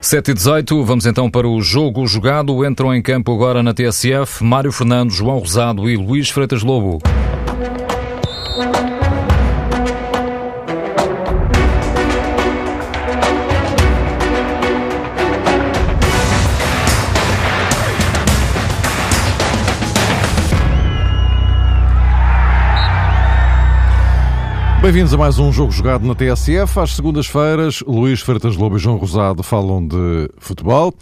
7 0.00 0.30
e 0.30 0.34
18, 0.34 0.84
vamos 0.84 1.06
então 1.06 1.28
para 1.28 1.48
o 1.48 1.60
jogo 1.60 2.06
jogado. 2.06 2.64
Entram 2.64 2.94
em 2.94 3.02
campo 3.02 3.34
agora 3.34 3.64
na 3.64 3.74
TSF 3.74 4.44
Mário 4.44 4.70
Fernando, 4.70 5.10
João 5.10 5.38
Rosado 5.38 5.90
e 5.90 5.96
Luís 5.96 6.30
Freitas 6.30 6.62
Lobo. 6.62 6.98
Bem-vindos 24.88 25.12
a 25.12 25.18
mais 25.18 25.38
um 25.38 25.52
jogo 25.52 25.70
jogado 25.70 26.06
na 26.06 26.14
TSF. 26.14 26.80
Às 26.80 26.96
segundas-feiras, 26.96 27.82
Luís 27.86 28.22
Freitas 28.22 28.56
Lobo 28.56 28.78
e 28.78 28.78
João 28.78 28.96
Rosado 28.96 29.42
falam 29.42 29.86
de 29.86 30.30
futebol. 30.38 30.94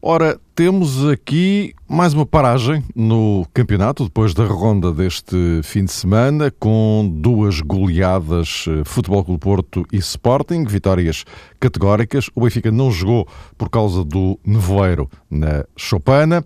Ora, 0.00 0.40
temos 0.54 1.06
aqui 1.06 1.74
mais 1.86 2.14
uma 2.14 2.24
paragem 2.24 2.82
no 2.94 3.46
campeonato, 3.52 4.04
depois 4.04 4.32
da 4.32 4.46
ronda 4.46 4.90
deste 4.90 5.36
fim 5.62 5.84
de 5.84 5.92
semana, 5.92 6.50
com 6.50 7.06
duas 7.20 7.60
goleadas 7.60 8.64
eh, 8.68 8.82
Futebol 8.86 9.22
Clube 9.22 9.40
Porto 9.40 9.86
e 9.92 9.98
Sporting, 9.98 10.64
vitórias 10.64 11.22
categóricas. 11.60 12.30
O 12.34 12.40
Benfica 12.40 12.70
não 12.70 12.90
jogou 12.90 13.28
por 13.58 13.68
causa 13.68 14.02
do 14.02 14.40
nevoeiro 14.46 15.10
na 15.30 15.62
Chopana. 15.76 16.42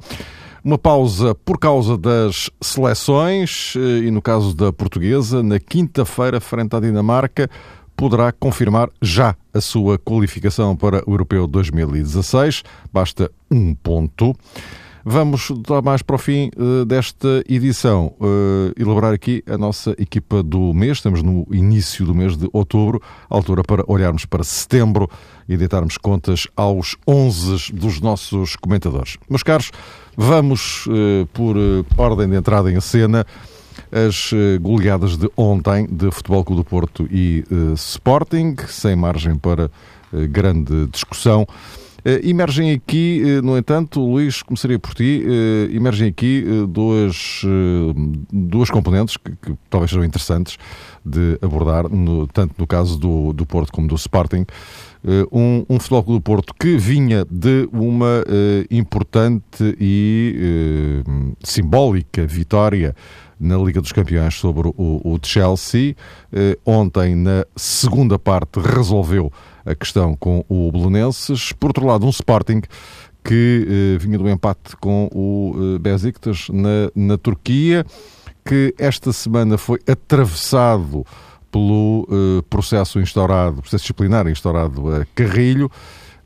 Uma 0.63 0.77
pausa 0.77 1.35
por 1.35 1.59
causa 1.59 1.97
das 1.97 2.51
seleções 2.61 3.75
eh, 3.77 4.07
e, 4.07 4.11
no 4.11 4.21
caso 4.21 4.55
da 4.55 4.73
portuguesa, 4.73 5.43
na 5.43 5.59
quinta-feira, 5.59 6.41
frente 6.41 6.77
à 6.77 6.81
Dinamarca, 6.81 7.49
poderá 7.97 8.33
confirmar 8.33 8.89
já 9.01 9.37
a 9.53 9.61
sua 9.61 9.99
qualificação 9.99 10.77
para 10.77 11.03
o 11.07 11.13
Europeu 11.13 11.47
2016. 11.47 12.63
Basta 12.93 13.31
um 13.51 13.75
ponto. 13.75 14.35
Vamos 15.05 15.51
mais 15.83 16.03
para 16.03 16.17
o 16.17 16.19
fim 16.19 16.51
uh, 16.57 16.85
desta 16.85 17.43
edição, 17.49 18.13
uh, 18.21 18.73
elaborar 18.77 19.15
aqui 19.15 19.43
a 19.47 19.57
nossa 19.57 19.93
equipa 19.93 20.43
do 20.43 20.75
mês. 20.75 20.99
Estamos 20.99 21.23
no 21.23 21.47
início 21.51 22.05
do 22.05 22.15
mês 22.15 22.37
de 22.37 22.49
outubro, 22.53 23.01
altura 23.29 23.63
para 23.63 23.83
olharmos 23.87 24.27
para 24.27 24.45
setembro 24.45 25.09
e 25.49 25.57
deitarmos 25.57 25.97
contas 25.97 26.47
aos 26.55 26.97
11 27.09 27.73
dos 27.73 27.99
nossos 28.01 28.57
comentadores. 28.57 29.17
Meus 29.29 29.43
caros, 29.43 29.71
vamos 30.15 30.87
uh, 30.87 31.27
por 31.33 31.57
ordem 31.97 32.29
de 32.29 32.37
entrada 32.37 32.71
em 32.71 32.81
cena 32.81 33.27
as 33.91 34.33
goleadas 34.61 35.17
de 35.17 35.29
ontem 35.37 35.87
de 35.91 36.11
Futebol 36.11 36.45
Clube 36.45 36.63
do 36.63 36.65
Porto 36.65 37.09
e 37.11 37.45
Sporting, 37.75 38.55
sem 38.69 38.95
margem 38.95 39.37
para 39.37 39.71
grande 40.13 40.87
discussão. 40.87 41.47
Uh, 42.01 42.27
emergem 42.27 42.73
aqui, 42.73 43.23
uh, 43.25 43.43
no 43.43 43.57
entanto, 43.57 44.01
Luís, 44.01 44.43
começaria 44.43 44.79
por 44.79 44.95
ti, 44.95 45.23
uh, 45.25 45.75
emergem 45.75 46.09
aqui 46.09 46.45
duas, 46.69 47.43
duas 48.33 48.71
componentes 48.71 49.17
que, 49.17 49.31
que, 49.33 49.55
talvez 49.69 49.91
sejam 49.91 50.05
interessantes 50.05 50.57
de 51.05 51.39
abordar, 51.43 51.89
no, 51.89 52.27
tanto 52.27 52.55
no 52.59 52.67
caso 52.67 52.99
do, 52.99 53.33
do 53.33 53.45
Porto 53.45 53.73
como 53.73 53.87
do 53.87 53.95
Sporting. 53.95 54.47
Um, 55.33 55.65
um 55.69 55.81
futebol 55.81 56.03
do 56.03 56.21
Porto 56.21 56.53
que 56.55 56.77
vinha 56.77 57.25
de 57.31 57.67
uma 57.73 58.23
importante 58.71 59.75
e 59.81 61.03
simbólica 61.43 62.27
vitória 62.27 62.95
na 63.39 63.57
Liga 63.57 63.81
dos 63.81 63.93
Campeões 63.93 64.35
sobre 64.35 64.69
o, 64.69 64.75
o 64.77 65.19
Chelsea. 65.23 65.97
ontem, 66.67 67.15
na 67.15 67.47
segunda 67.57 68.19
parte, 68.19 68.61
resolveu 68.61 69.33
a 69.65 69.75
questão 69.75 70.15
com 70.15 70.45
o 70.49 70.71
Belenenses. 70.73 71.53
Por 71.53 71.69
outro 71.69 71.87
lado, 71.87 72.07
um 72.07 72.11
Sporting 72.11 72.63
que 73.23 73.67
eh, 73.69 73.99
vinha 73.99 74.19
do 74.19 74.29
empate 74.29 74.77
com 74.77 75.09
o 75.13 75.55
eh, 75.75 75.79
Besiktas 75.79 76.49
na, 76.49 76.91
na 76.95 77.19
Turquia, 77.19 77.85
que 78.45 78.75
esta 78.79 79.13
semana 79.13 79.59
foi 79.59 79.79
atravessado 79.87 81.05
pelo 81.51 82.07
eh, 82.11 82.43
processo 82.49 83.01
instaurado, 83.01 83.61
processo 83.61 83.83
disciplinar 83.83 84.27
instaurado 84.29 84.95
a 84.95 85.05
Carrilho, 85.15 85.71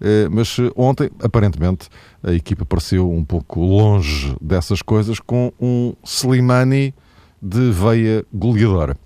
eh, 0.00 0.28
mas 0.30 0.56
ontem, 0.76 1.10
aparentemente, 1.22 1.88
a 2.22 2.32
equipa 2.32 2.64
pareceu 2.64 3.10
um 3.10 3.24
pouco 3.24 3.60
longe 3.60 4.36
dessas 4.40 4.82
coisas 4.82 5.18
com 5.18 5.52
um 5.60 5.94
Slimani 6.04 6.94
de 7.40 7.70
veia 7.70 8.24
goleadora. 8.32 8.96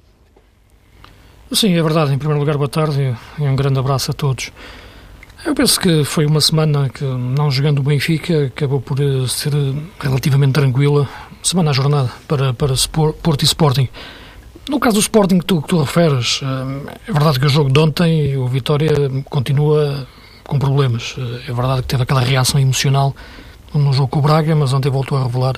Sim, 1.50 1.74
é 1.74 1.82
verdade. 1.82 2.12
Em 2.12 2.18
primeiro 2.18 2.40
lugar, 2.40 2.58
boa 2.58 2.68
tarde 2.68 3.16
e 3.38 3.42
um 3.42 3.56
grande 3.56 3.78
abraço 3.78 4.10
a 4.10 4.14
todos. 4.14 4.52
Eu 5.46 5.54
penso 5.54 5.80
que 5.80 6.04
foi 6.04 6.26
uma 6.26 6.42
semana 6.42 6.90
que, 6.90 7.02
não 7.04 7.50
jogando 7.50 7.78
o 7.78 7.82
Benfica, 7.82 8.46
acabou 8.46 8.82
por 8.82 9.00
eh, 9.00 9.26
ser 9.26 9.52
relativamente 9.98 10.52
tranquila. 10.52 11.08
Semana 11.42 11.70
à 11.70 11.72
jornada 11.72 12.10
para, 12.26 12.52
para 12.52 12.74
Porto 13.22 13.42
e 13.42 13.46
Sporting. 13.46 13.88
No 14.68 14.78
caso 14.78 14.96
do 14.96 15.00
Sporting 15.00 15.38
que 15.38 15.46
tu, 15.46 15.62
que 15.62 15.68
tu 15.68 15.78
referes, 15.80 16.40
eh, 16.42 16.94
é 17.08 17.12
verdade 17.12 17.40
que 17.40 17.46
o 17.46 17.48
jogo 17.48 17.72
de 17.72 17.80
ontem, 17.80 18.36
o 18.36 18.46
Vitória 18.46 18.92
continua 19.30 20.06
com 20.44 20.58
problemas. 20.58 21.14
Eh, 21.16 21.50
é 21.50 21.54
verdade 21.54 21.80
que 21.80 21.88
teve 21.88 22.02
aquela 22.02 22.20
reação 22.20 22.60
emocional 22.60 23.16
no 23.72 23.90
jogo 23.94 24.08
com 24.08 24.18
o 24.18 24.22
Braga, 24.22 24.54
mas 24.54 24.74
ontem 24.74 24.90
voltou 24.90 25.16
a 25.16 25.22
revelar 25.22 25.54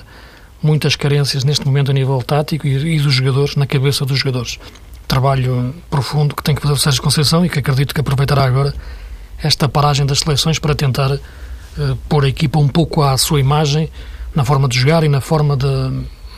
muitas 0.63 0.95
carências 0.95 1.43
neste 1.43 1.65
momento 1.65 1.91
a 1.91 1.93
nível 1.93 2.23
tático 2.23 2.65
e, 2.65 2.95
e 2.95 2.99
dos 2.99 3.13
jogadores, 3.13 3.57
na 3.57 3.67
cabeça 3.67 4.05
dos 4.05 4.19
jogadores 4.19 4.57
trabalho 5.11 5.75
profundo 5.89 6.33
que 6.33 6.41
tem 6.41 6.55
que 6.55 6.61
fazer 6.61 6.73
o 6.73 6.77
Sérgio 6.77 7.01
Conceição 7.01 7.45
e 7.45 7.49
que 7.49 7.59
acredito 7.59 7.93
que 7.93 7.99
aproveitará 7.99 8.45
agora 8.45 8.73
esta 9.43 9.67
paragem 9.67 10.05
das 10.05 10.19
seleções 10.19 10.57
para 10.57 10.73
tentar 10.73 11.11
uh, 11.11 11.19
pôr 12.07 12.23
a 12.23 12.29
equipa 12.29 12.57
um 12.59 12.67
pouco 12.69 13.03
à 13.03 13.17
sua 13.17 13.41
imagem 13.41 13.89
na 14.33 14.45
forma 14.45 14.69
de 14.69 14.79
jogar 14.79 15.03
e 15.03 15.09
na 15.09 15.19
forma 15.19 15.57
de, 15.57 15.67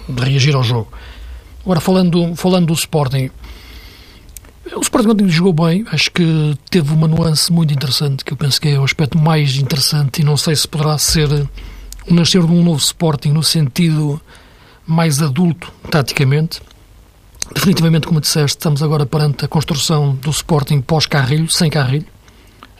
de 0.09 0.23
reagir 0.23 0.55
ao 0.55 0.63
jogo. 0.63 0.91
Agora, 1.63 1.79
falando, 1.79 2.35
falando 2.35 2.65
do 2.65 2.73
Sporting, 2.73 3.29
o 4.75 4.81
Sporting 4.81 5.29
jogou 5.29 5.53
bem, 5.53 5.85
acho 5.91 6.09
que 6.09 6.57
teve 6.71 6.91
uma 6.91 7.07
nuance 7.07 7.53
muito 7.53 7.71
interessante, 7.71 8.25
que 8.25 8.33
eu 8.33 8.37
penso 8.37 8.59
que 8.59 8.69
é 8.69 8.79
o 8.79 8.83
aspecto 8.83 9.19
mais 9.19 9.55
interessante 9.57 10.23
e 10.23 10.25
não 10.25 10.35
sei 10.35 10.55
se 10.55 10.67
poderá 10.67 10.97
ser 10.97 11.29
o 12.09 12.13
nascer 12.13 12.41
de 12.41 12.51
um 12.51 12.63
novo 12.63 12.79
Sporting 12.79 13.33
no 13.33 13.43
sentido 13.43 14.19
mais 14.87 15.21
adulto, 15.21 15.71
taticamente, 15.91 16.59
Definitivamente, 17.53 18.07
como 18.07 18.19
disseste, 18.19 18.57
estamos 18.57 18.81
agora 18.81 19.05
perante 19.05 19.45
a 19.45 19.47
construção 19.47 20.15
do 20.15 20.31
Sporting 20.31 20.81
pós-Carrilho, 20.81 21.51
sem 21.51 21.69
Carrilho. 21.69 22.07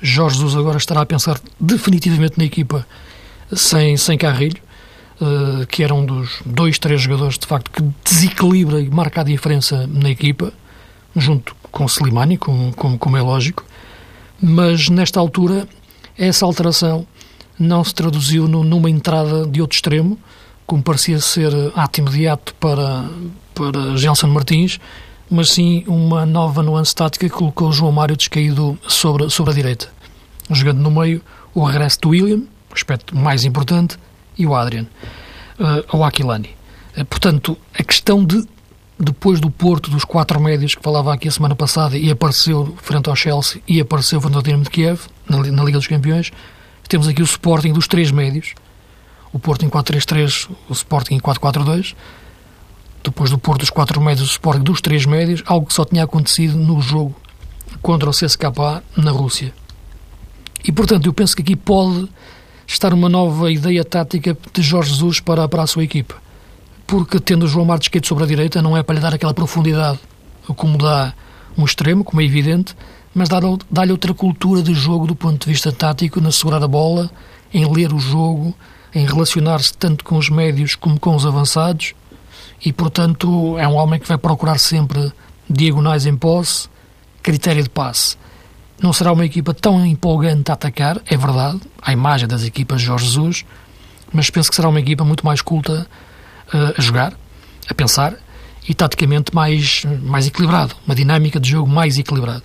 Jorge 0.01 0.37
Jesus 0.37 0.55
agora 0.55 0.77
estará 0.77 1.01
a 1.01 1.05
pensar 1.05 1.39
definitivamente 1.59 2.37
na 2.37 2.43
equipa 2.43 2.85
sem, 3.53 3.95
sem 3.95 4.17
Carrilho, 4.17 4.61
uh, 5.21 5.65
que 5.67 5.83
era 5.83 5.93
um 5.93 6.05
dos 6.05 6.41
dois, 6.45 6.79
três 6.79 7.01
jogadores, 7.01 7.37
de 7.37 7.45
facto, 7.45 7.71
que 7.71 7.83
desequilibra 8.03 8.81
e 8.81 8.89
marca 8.89 9.21
a 9.21 9.23
diferença 9.23 9.87
na 9.87 10.09
equipa, 10.09 10.51
junto 11.15 11.55
com 11.71 11.85
Slimani, 11.85 12.37
como, 12.37 12.73
como, 12.73 12.97
como 12.97 13.15
é 13.15 13.21
lógico. 13.21 13.63
Mas, 14.41 14.89
nesta 14.89 15.19
altura, 15.19 15.67
essa 16.17 16.45
alteração 16.45 17.07
não 17.57 17.83
se 17.83 17.93
traduziu 17.93 18.47
no, 18.47 18.63
numa 18.63 18.89
entrada 18.89 19.45
de 19.47 19.61
outro 19.61 19.75
extremo, 19.75 20.17
como 20.65 20.81
parecia 20.81 21.19
ser 21.19 21.53
ato 21.75 21.99
imediato 22.01 22.55
para, 22.55 23.05
para 23.53 23.95
Gelson 23.97 24.27
Martins, 24.27 24.79
mas 25.29 25.51
sim 25.51 25.83
uma 25.87 26.25
nova 26.25 26.61
nuance 26.61 26.93
tática 26.93 27.27
que 27.27 27.35
colocou 27.35 27.71
João 27.71 27.91
Mário 27.91 28.15
descaído 28.15 28.77
sobre, 28.87 29.29
sobre 29.29 29.51
a 29.51 29.55
direita. 29.55 29.87
Jogando 30.51 30.79
no 30.79 30.91
meio 30.91 31.21
o 31.53 31.63
regresso 31.63 31.99
do 32.01 32.09
William, 32.09 32.43
aspecto 32.71 33.15
mais 33.15 33.43
importante, 33.45 33.97
e 34.37 34.45
o 34.45 34.55
Adrian, 34.55 34.87
uh, 35.59 35.97
o 35.97 36.03
Aquilani. 36.03 36.49
Uh, 36.97 37.05
portanto, 37.05 37.57
a 37.77 37.83
questão 37.83 38.23
de, 38.25 38.43
depois 38.99 39.39
do 39.39 39.49
Porto, 39.49 39.89
dos 39.89 40.03
quatro 40.03 40.39
médios 40.39 40.75
que 40.75 40.81
falava 40.81 41.13
aqui 41.13 41.27
a 41.27 41.31
semana 41.31 41.55
passada 41.55 41.97
e 41.97 42.11
apareceu 42.11 42.75
frente 42.81 43.09
ao 43.09 43.15
Chelsea 43.15 43.61
e 43.67 43.79
apareceu 43.79 44.19
frente 44.19 44.35
ao 44.35 44.41
Dinamo 44.41 44.63
de 44.63 44.69
Kiev, 44.69 45.01
na, 45.29 45.37
na 45.37 45.63
Liga 45.63 45.77
dos 45.77 45.87
Campeões, 45.87 46.31
temos 46.87 47.07
aqui 47.07 47.21
o 47.21 47.25
Sporting 47.25 47.73
dos 47.73 47.87
três 47.87 48.11
médios, 48.11 48.53
o 49.31 49.39
Porto 49.39 49.65
em 49.65 49.69
4-3-3, 49.69 50.49
o 50.69 50.73
Sporting 50.73 51.15
em 51.15 51.19
4-4-2, 51.19 51.95
depois 53.03 53.29
do 53.29 53.37
Porto 53.37 53.59
dos 53.59 53.69
quatro 53.69 53.99
médios, 54.01 54.27
o 54.27 54.31
Sporting 54.31 54.63
dos 54.63 54.81
três 54.81 55.05
médios, 55.05 55.43
algo 55.45 55.67
que 55.67 55.73
só 55.73 55.83
tinha 55.83 56.03
acontecido 56.03 56.57
no 56.57 56.81
jogo 56.81 57.15
contra 57.81 58.09
o 58.09 58.13
CSKA 58.13 58.83
na 58.95 59.11
Rússia. 59.11 59.53
E, 60.63 60.71
portanto, 60.71 61.05
eu 61.05 61.13
penso 61.13 61.35
que 61.35 61.41
aqui 61.41 61.55
pode 61.55 62.07
estar 62.65 62.93
uma 62.93 63.09
nova 63.09 63.51
ideia 63.51 63.83
tática 63.83 64.37
de 64.53 64.61
Jorge 64.61 64.91
Jesus 64.91 65.19
para, 65.19 65.47
para 65.47 65.63
a 65.63 65.67
sua 65.67 65.83
equipa. 65.83 66.15
Porque, 66.87 67.19
tendo 67.19 67.43
o 67.43 67.47
João 67.47 67.65
Martins 67.65 67.89
Queito 67.89 68.07
sobre 68.07 68.23
a 68.23 68.27
direita, 68.27 68.61
não 68.61 68.77
é 68.77 68.83
para 68.83 68.95
lhe 68.95 69.01
dar 69.01 69.13
aquela 69.13 69.33
profundidade 69.33 69.99
como 70.55 70.77
dá 70.77 71.13
um 71.57 71.63
extremo, 71.63 72.03
como 72.03 72.21
é 72.21 72.25
evidente, 72.25 72.75
mas 73.13 73.29
dá-lhe 73.29 73.91
outra 73.91 74.13
cultura 74.13 74.61
de 74.61 74.73
jogo 74.73 75.07
do 75.07 75.15
ponto 75.15 75.45
de 75.45 75.51
vista 75.51 75.71
tático, 75.71 76.19
na 76.19 76.31
segurar 76.31 76.63
a 76.63 76.67
bola, 76.67 77.11
em 77.53 77.71
ler 77.71 77.93
o 77.93 77.99
jogo, 77.99 78.53
em 78.93 79.05
relacionar-se 79.05 79.73
tanto 79.77 80.03
com 80.03 80.17
os 80.17 80.29
médios 80.29 80.75
como 80.75 80.99
com 80.99 81.15
os 81.15 81.25
avançados 81.25 81.93
e, 82.63 82.71
portanto, 82.71 83.57
é 83.57 83.67
um 83.67 83.75
homem 83.75 83.99
que 83.99 84.07
vai 84.07 84.17
procurar 84.17 84.57
sempre 84.57 85.11
diagonais 85.49 86.05
em 86.05 86.15
posse, 86.15 86.69
critério 87.21 87.63
de 87.63 87.69
passe. 87.69 88.17
não 88.81 88.91
será 88.91 89.13
uma 89.13 89.25
equipa 89.25 89.53
tão 89.53 89.85
empolgante 89.85 90.51
a 90.51 90.55
atacar, 90.55 91.01
é 91.05 91.15
verdade, 91.15 91.61
à 91.81 91.93
imagem 91.93 92.27
das 92.27 92.43
equipas 92.43 92.81
de 92.81 92.87
Jorge 92.87 93.05
Jesus, 93.05 93.45
mas 94.11 94.29
penso 94.29 94.49
que 94.49 94.55
será 94.55 94.67
uma 94.67 94.79
equipa 94.79 95.05
muito 95.05 95.25
mais 95.25 95.41
culta 95.41 95.87
uh, 96.53 96.73
a 96.77 96.81
jogar, 96.81 97.13
a 97.69 97.73
pensar 97.73 98.15
e 98.67 98.73
taticamente 98.73 99.33
mais, 99.33 99.85
mais 100.01 100.27
equilibrado, 100.27 100.75
uma 100.85 100.95
dinâmica 100.95 101.39
de 101.39 101.49
jogo 101.49 101.69
mais 101.69 101.97
equilibrada. 101.97 102.43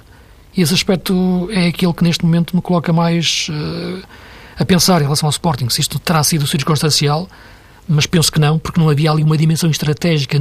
E 0.56 0.62
esse 0.62 0.75
aspecto 0.75 1.49
é 1.53 1.69
aquele 1.69 1.93
que 1.93 2.05
neste 2.05 2.25
momento 2.25 2.55
me 2.55 2.62
coloca 2.62 2.93
mais 2.93 3.49
uh, 3.50 4.03
a 4.59 4.64
pensar 4.64 5.00
em 5.00 5.05
relação 5.05 5.26
ao 5.26 5.31
Sporting, 5.31 5.69
se 5.69 5.81
isto 5.81 5.99
terá 5.99 6.23
sido 6.23 6.47
circunstancial, 6.47 7.29
mas 7.88 8.06
penso 8.06 8.31
que 8.31 8.38
não, 8.38 8.58
porque 8.58 8.79
não 8.79 8.88
havia 8.88 9.11
ali 9.11 9.23
uma 9.23 9.37
dimensão 9.37 9.70
estratégica 9.70 10.38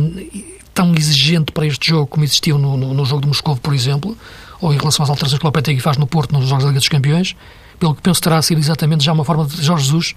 tão 0.74 0.94
exigente 0.94 1.52
para 1.52 1.66
este 1.66 1.90
jogo 1.90 2.08
como 2.08 2.24
existiu 2.24 2.58
no, 2.58 2.76
no, 2.78 2.94
no 2.94 3.06
jogo 3.06 3.22
de 3.22 3.28
Moscou, 3.28 3.56
por 3.56 3.74
exemplo, 3.74 4.16
ou 4.62 4.74
em 4.74 4.78
relação 4.78 5.04
às 5.04 5.10
alterações 5.10 5.40
que 5.40 5.46
o 5.46 5.48
Lopetegui 5.48 5.80
faz 5.80 5.98
no 5.98 6.06
Porto 6.06 6.34
nos 6.34 6.48
Jogos 6.48 6.64
da 6.64 6.70
Liga 6.70 6.80
dos 6.80 6.90
Campeões, 6.90 7.36
pelo 7.80 7.96
que 7.96 8.02
penso 8.02 8.22
terá 8.22 8.42
sido 8.42 8.60
exatamente 8.60 9.04
já 9.04 9.14
uma 9.14 9.24
forma 9.24 9.46
de 9.46 9.62
Jorge 9.64 9.86
Jesus 9.86 10.16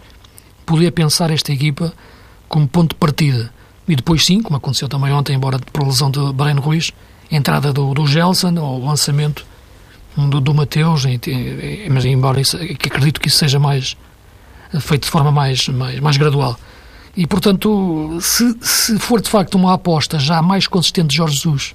poder 0.66 0.90
pensar 0.90 1.30
esta 1.30 1.52
equipa 1.52 1.92
como 2.48 2.66
ponto 2.66 2.90
de 2.90 2.96
partida. 2.96 3.52
E 3.86 3.96
depois 3.96 4.24
sim, 4.24 4.42
como 4.42 4.56
aconteceu 4.56 4.88
também 4.88 5.12
ontem, 5.12 5.34
embora 5.34 5.58
por 5.72 5.86
lesão 5.86 6.10
de 6.10 6.32
Breno 6.32 6.60
Ruiz, 6.60 6.92
a 7.30 7.34
entrada 7.34 7.72
do, 7.72 7.94
do 7.94 8.06
Gelson, 8.06 8.54
ou 8.58 8.80
o 8.80 8.86
lançamento 8.86 9.44
do, 10.16 10.40
do 10.40 10.54
Mateus, 10.54 11.04
mas 11.90 12.04
embora 12.04 12.40
isso, 12.40 12.56
acredito 12.56 13.20
que 13.20 13.28
isso 13.28 13.38
seja 13.38 13.58
mais 13.58 13.96
feito 14.80 15.04
de 15.04 15.10
forma 15.10 15.32
mais, 15.32 15.68
mais, 15.68 16.00
mais 16.00 16.16
gradual. 16.16 16.58
E, 17.16 17.26
portanto, 17.26 18.18
se, 18.20 18.56
se 18.60 18.98
for 18.98 19.20
de 19.20 19.28
facto 19.28 19.54
uma 19.56 19.74
aposta 19.74 20.18
já 20.18 20.40
mais 20.40 20.66
consistente 20.66 21.08
de 21.08 21.16
Jorge 21.16 21.34
Jesus, 21.34 21.74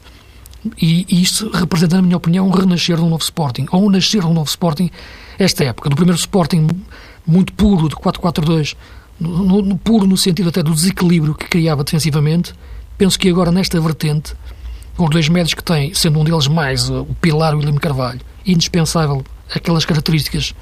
e, 0.81 1.05
e 1.09 1.21
isso 1.21 1.49
representa, 1.51 1.97
na 1.97 2.01
minha 2.01 2.17
opinião, 2.17 2.47
um 2.47 2.51
renascer 2.51 2.95
de 2.95 3.03
um 3.03 3.09
novo 3.09 3.23
Sporting, 3.23 3.67
ou 3.71 3.85
um 3.85 3.89
nascer 3.89 4.21
de 4.21 4.27
um 4.27 4.33
novo 4.33 4.49
Sporting, 4.49 4.89
esta 5.37 5.63
época, 5.63 5.89
do 5.89 5.95
primeiro 5.95 6.19
Sporting 6.19 6.67
muito 7.25 7.53
puro, 7.53 7.89
de 7.89 7.95
4-4-2, 7.95 8.75
no, 9.19 9.61
no, 9.61 9.77
puro 9.77 10.05
no 10.05 10.17
sentido 10.17 10.49
até 10.49 10.61
do 10.61 10.73
desequilíbrio 10.73 11.35
que 11.35 11.47
criava 11.47 11.83
defensivamente, 11.83 12.53
penso 12.97 13.17
que 13.19 13.29
agora 13.29 13.51
nesta 13.51 13.79
vertente, 13.79 14.33
com 14.95 15.05
os 15.05 15.09
dois 15.09 15.27
médios 15.29 15.53
que 15.53 15.63
tem, 15.63 15.93
sendo 15.93 16.19
um 16.19 16.23
deles 16.23 16.47
mais 16.47 16.89
o 16.89 17.07
pilar 17.21 17.55
William 17.55 17.75
Carvalho, 17.75 18.21
indispensável 18.45 19.23
aquelas 19.53 19.85
características 19.85 20.53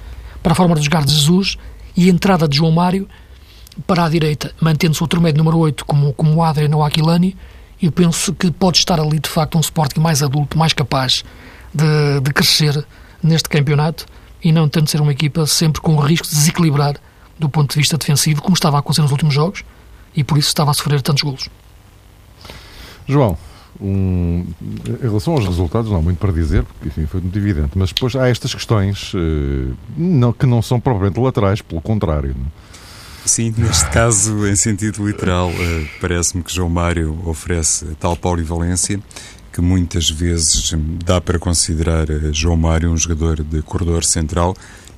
para 0.42 0.54
a 0.54 0.56
forma 0.56 0.76
de 0.76 0.84
jogar 0.84 1.06
de 1.06 1.14
Jesus 1.14 1.58
e 1.96 2.10
a 2.10 2.12
entrada 2.12 2.48
de 2.48 2.58
João 2.58 2.72
Mário, 2.72 3.08
para 3.88 4.06
a 4.06 4.10
direita, 4.10 4.54
mantendo-se 4.62 5.02
outro 5.02 5.22
médio 5.22 5.38
número 5.44 5.58
8 5.58 5.86
como, 5.86 6.14
como 6.14 6.36
o 6.36 6.44
Adriano 6.44 6.78
ou 6.78 6.84
Aquilani, 6.84 7.36
eu 7.82 7.92
penso 7.92 8.34
que 8.34 8.50
pode 8.52 8.78
estar 8.78 9.00
ali 9.00 9.20
de 9.20 9.30
facto 9.30 9.58
um 9.58 9.62
Sporting 9.62 10.00
mais 10.00 10.24
adulto, 10.24 10.58
mais 10.58 10.74
capaz 10.74 11.24
de, 11.74 12.20
de 12.22 12.34
crescer 12.34 12.86
neste 13.22 13.50
campeonato 13.50 14.06
e 14.44 14.52
não 14.52 14.70
tanto 14.70 14.90
ser 14.90 15.02
uma 15.02 15.12
equipa 15.12 15.46
sempre 15.46 15.82
com 15.82 15.96
o 15.96 16.00
risco 16.00 16.28
de 16.28 16.36
desequilibrar 16.36 16.96
do 17.38 17.50
ponto 17.50 17.72
de 17.72 17.80
vista 17.80 17.98
defensivo, 17.98 18.42
como 18.42 18.54
estava 18.54 18.78
a 18.78 18.80
acontecer 18.80 19.02
nos 19.02 19.12
últimos 19.12 19.34
jogos, 19.34 19.64
e 20.16 20.24
por 20.24 20.38
isso 20.38 20.48
estava 20.48 20.72
a 20.72 20.74
sofrer 20.74 21.02
tantos 21.02 21.24
golos. 21.24 21.50
João, 23.08 23.38
um, 23.82 24.46
em 24.88 25.02
relação 25.02 25.34
aos 25.34 25.46
resultados, 25.46 25.90
não 25.90 25.98
há 25.98 26.02
muito 26.02 26.20
para 26.20 26.32
dizer, 26.32 26.64
porque 26.64 26.88
enfim, 26.88 27.06
foi 27.06 27.20
muito 27.22 27.38
evidente, 27.38 27.72
mas 27.76 27.92
depois 27.92 28.16
há 28.16 28.30
estas 28.30 28.54
questões 28.54 29.14
uh, 29.14 29.76
não, 29.98 30.32
que 30.32 30.46
não 30.46 30.62
são 30.62 30.80
propriamente 30.80 31.20
laterais, 31.20 31.62
pelo 31.62 31.82
contrário. 31.82 32.36
Não? 32.38 32.46
Sim, 33.26 33.54
neste 33.58 33.90
caso, 33.90 34.46
em 34.46 34.56
sentido 34.56 35.06
literal, 35.06 35.50
uh, 35.50 35.90
parece-me 36.02 36.44
que 36.44 36.54
João 36.54 36.70
Mário 36.70 37.18
oferece 37.26 37.86
tal 38.00 38.18
polivalência 38.18 39.02
que 39.52 39.62
muitas 39.62 40.10
vezes 40.10 40.74
dá 41.06 41.22
para 41.22 41.40
considerar 41.40 42.10
uh, 42.10 42.34
João 42.34 42.58
Mário 42.58 42.92
um 42.92 42.98
jogador 42.98 43.42
de 43.42 43.62
corredor 43.62 44.04
central 44.04 44.56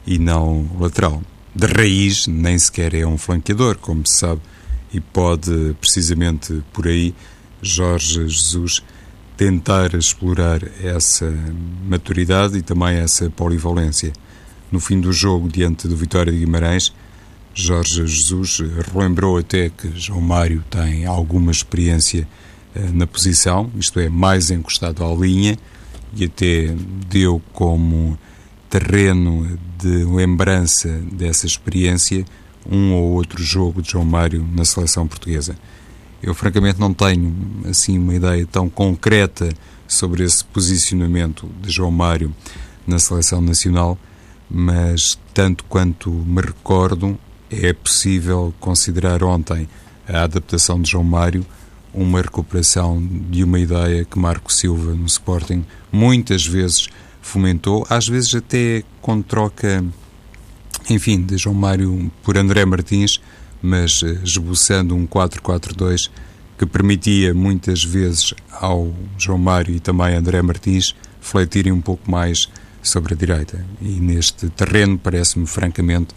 e 0.07 0.17
não 0.17 0.67
lateral. 0.79 1.21
De 1.53 1.67
raiz, 1.67 2.25
nem 2.25 2.57
sequer 2.57 2.95
é 2.95 3.05
um 3.05 3.17
flanqueador, 3.17 3.77
como 3.77 4.05
se 4.07 4.15
sabe, 4.15 4.41
e 4.91 4.99
pode, 4.99 5.75
precisamente 5.79 6.63
por 6.73 6.87
aí, 6.87 7.13
Jorge 7.61 8.27
Jesus 8.27 8.83
tentar 9.37 9.93
explorar 9.93 10.61
essa 10.83 11.31
maturidade 11.87 12.57
e 12.57 12.61
também 12.61 12.97
essa 12.97 13.29
polivalência. 13.29 14.13
No 14.71 14.79
fim 14.79 14.99
do 14.99 15.13
jogo, 15.13 15.47
diante 15.47 15.87
do 15.87 15.95
Vitória 15.95 16.31
de 16.31 16.39
Guimarães, 16.39 16.93
Jorge 17.57 18.05
Jesus 18.05 18.59
relembrou 18.93 19.37
até 19.37 19.69
que 19.69 19.89
João 19.97 20.19
Mário 20.19 20.61
tem 20.69 21.05
alguma 21.05 21.53
experiência 21.53 22.27
eh, 22.75 22.89
na 22.93 23.07
posição, 23.07 23.71
isto 23.77 23.97
é, 23.97 24.09
mais 24.09 24.51
encostado 24.51 25.05
à 25.05 25.15
linha, 25.15 25.57
e 26.13 26.25
até 26.25 26.75
deu 27.07 27.41
como 27.53 28.19
terreno 28.69 29.57
de 29.79 30.03
lembrança 30.03 30.89
dessa 31.13 31.45
experiência 31.45 32.25
um 32.69 32.93
ou 32.93 33.13
outro 33.13 33.41
jogo 33.41 33.81
de 33.81 33.91
João 33.91 34.03
Mário 34.03 34.45
na 34.53 34.65
seleção 34.65 35.07
portuguesa. 35.07 35.55
Eu, 36.21 36.33
francamente, 36.33 36.77
não 36.77 36.93
tenho 36.93 37.33
assim 37.69 37.97
uma 37.97 38.15
ideia 38.15 38.45
tão 38.45 38.69
concreta 38.69 39.47
sobre 39.87 40.25
esse 40.25 40.43
posicionamento 40.43 41.49
de 41.61 41.71
João 41.71 41.91
Mário 41.91 42.35
na 42.85 42.99
seleção 42.99 43.39
nacional, 43.39 43.97
mas 44.49 45.17
tanto 45.33 45.63
quanto 45.65 46.09
me 46.11 46.41
recordo, 46.41 47.17
é 47.61 47.73
possível 47.73 48.53
considerar 48.59 49.23
ontem 49.23 49.67
a 50.07 50.23
adaptação 50.23 50.81
de 50.81 50.91
João 50.91 51.03
Mário 51.03 51.45
uma 51.93 52.21
recuperação 52.21 53.01
de 53.29 53.43
uma 53.43 53.59
ideia 53.59 54.03
que 54.03 54.19
Marco 54.19 54.51
Silva 54.51 54.93
no 54.93 55.05
Sporting 55.05 55.65
muitas 55.91 56.45
vezes 56.45 56.89
fomentou, 57.21 57.87
às 57.89 58.07
vezes 58.07 58.35
até 58.35 58.83
com 59.01 59.21
troca, 59.21 59.83
enfim, 60.89 61.21
de 61.21 61.37
João 61.37 61.55
Mário 61.55 62.11
por 62.21 62.37
André 62.37 62.65
Martins, 62.65 63.21
mas 63.61 64.03
eh, 64.03 64.19
esboçando 64.23 64.93
um 64.93 65.07
4-4-2 65.07 66.11
que 66.57 66.65
permitia 66.65 67.33
muitas 67.33 67.83
vezes 67.83 68.33
ao 68.51 68.93
João 69.17 69.37
Mário 69.37 69.75
e 69.75 69.79
também 69.79 70.15
André 70.15 70.41
Martins 70.41 70.93
fletirem 71.19 71.71
um 71.71 71.81
pouco 71.81 72.09
mais 72.09 72.49
sobre 72.83 73.13
a 73.13 73.17
direita. 73.17 73.65
E 73.81 73.99
neste 73.99 74.49
terreno 74.49 74.97
parece-me 74.97 75.47
francamente 75.47 76.13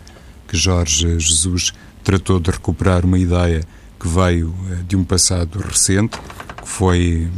que 0.48 0.56
Jorge 0.56 1.20
Jesus 1.20 1.72
tratou 2.02 2.40
de 2.40 2.50
recuperar 2.50 3.04
uma 3.04 3.18
ideia 3.18 3.62
que 4.00 4.08
veio 4.08 4.54
eh, 4.70 4.76
de 4.86 4.96
um 4.96 5.04
passado 5.04 5.58
recente, 5.58 6.18
que 6.62 6.68
foi 6.68 7.28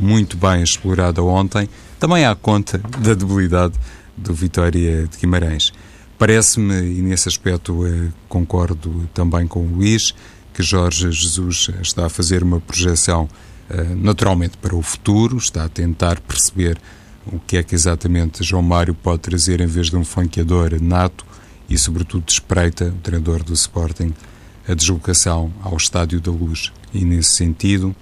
muito 0.00 0.36
bem 0.36 0.62
explorada 0.62 1.22
ontem, 1.22 1.68
também 1.98 2.24
à 2.24 2.34
conta 2.34 2.78
da 2.98 3.14
debilidade 3.14 3.74
do 4.16 4.34
Vitória 4.34 5.06
de 5.06 5.16
Guimarães. 5.16 5.72
Parece-me, 6.18 6.74
e 6.74 7.02
nesse 7.02 7.28
aspecto 7.28 7.86
eh, 7.86 8.08
concordo 8.28 9.08
também 9.14 9.46
com 9.46 9.60
o 9.60 9.76
Luís, 9.76 10.14
que 10.52 10.62
Jorge 10.62 11.12
Jesus 11.12 11.70
está 11.82 12.06
a 12.06 12.08
fazer 12.08 12.42
uma 12.42 12.60
projeção 12.60 13.28
eh, 13.68 13.94
naturalmente 13.94 14.56
para 14.56 14.74
o 14.74 14.82
futuro, 14.82 15.36
está 15.36 15.64
a 15.64 15.68
tentar 15.68 16.20
perceber 16.20 16.78
o 17.26 17.38
que 17.38 17.56
é 17.56 17.62
que 17.62 17.74
exatamente 17.74 18.42
João 18.42 18.62
Mário 18.62 18.94
pode 18.94 19.20
trazer 19.20 19.60
em 19.60 19.66
vez 19.66 19.88
de 19.90 19.96
um 19.96 20.04
flanqueador 20.04 20.80
nato 20.80 21.26
e, 21.68 21.76
sobretudo, 21.76 22.24
espreita, 22.28 22.86
o 22.86 23.00
treinador 23.02 23.42
do 23.42 23.52
Sporting, 23.52 24.12
a 24.68 24.74
deslocação 24.74 25.52
ao 25.62 25.76
Estádio 25.76 26.20
da 26.20 26.30
Luz. 26.30 26.72
E, 26.92 27.04
nesse 27.04 27.30
sentido, 27.30 27.94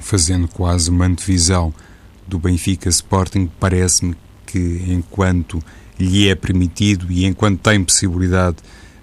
fazendo 0.00 0.48
quase 0.48 0.90
uma 0.90 1.06
antevisão 1.06 1.72
do 2.26 2.38
Benfica 2.38 2.88
Sporting, 2.88 3.50
parece-me 3.58 4.16
que, 4.46 4.84
enquanto 4.88 5.62
lhe 5.98 6.28
é 6.28 6.34
permitido 6.34 7.10
e 7.10 7.26
enquanto 7.26 7.60
tem 7.60 7.84
possibilidade, 7.84 8.56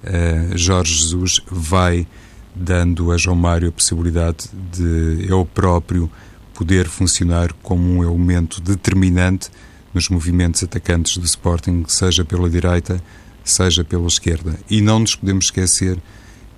uh, 0.03 0.57
Jorge 0.57 0.93
Jesus 0.93 1.41
vai 1.49 2.07
dando 2.55 3.11
a 3.11 3.17
João 3.17 3.35
Mário 3.35 3.69
a 3.69 3.71
possibilidade 3.71 4.49
de 4.71 5.23
ele 5.23 5.45
próprio 5.53 6.09
poder 6.53 6.87
funcionar 6.87 7.53
como 7.61 7.87
um 7.87 8.03
elemento 8.03 8.59
determinante 8.59 9.49
nos 9.93 10.09
movimentos 10.09 10.63
atacantes 10.63 11.17
do 11.17 11.25
Sporting, 11.25 11.85
seja 11.87 12.25
pela 12.25 12.49
direita, 12.49 13.01
seja 13.49 13.83
pela 13.83 14.07
esquerda. 14.07 14.57
E 14.69 14.81
não 14.81 14.99
nos 14.99 15.15
podemos 15.15 15.45
esquecer 15.45 15.97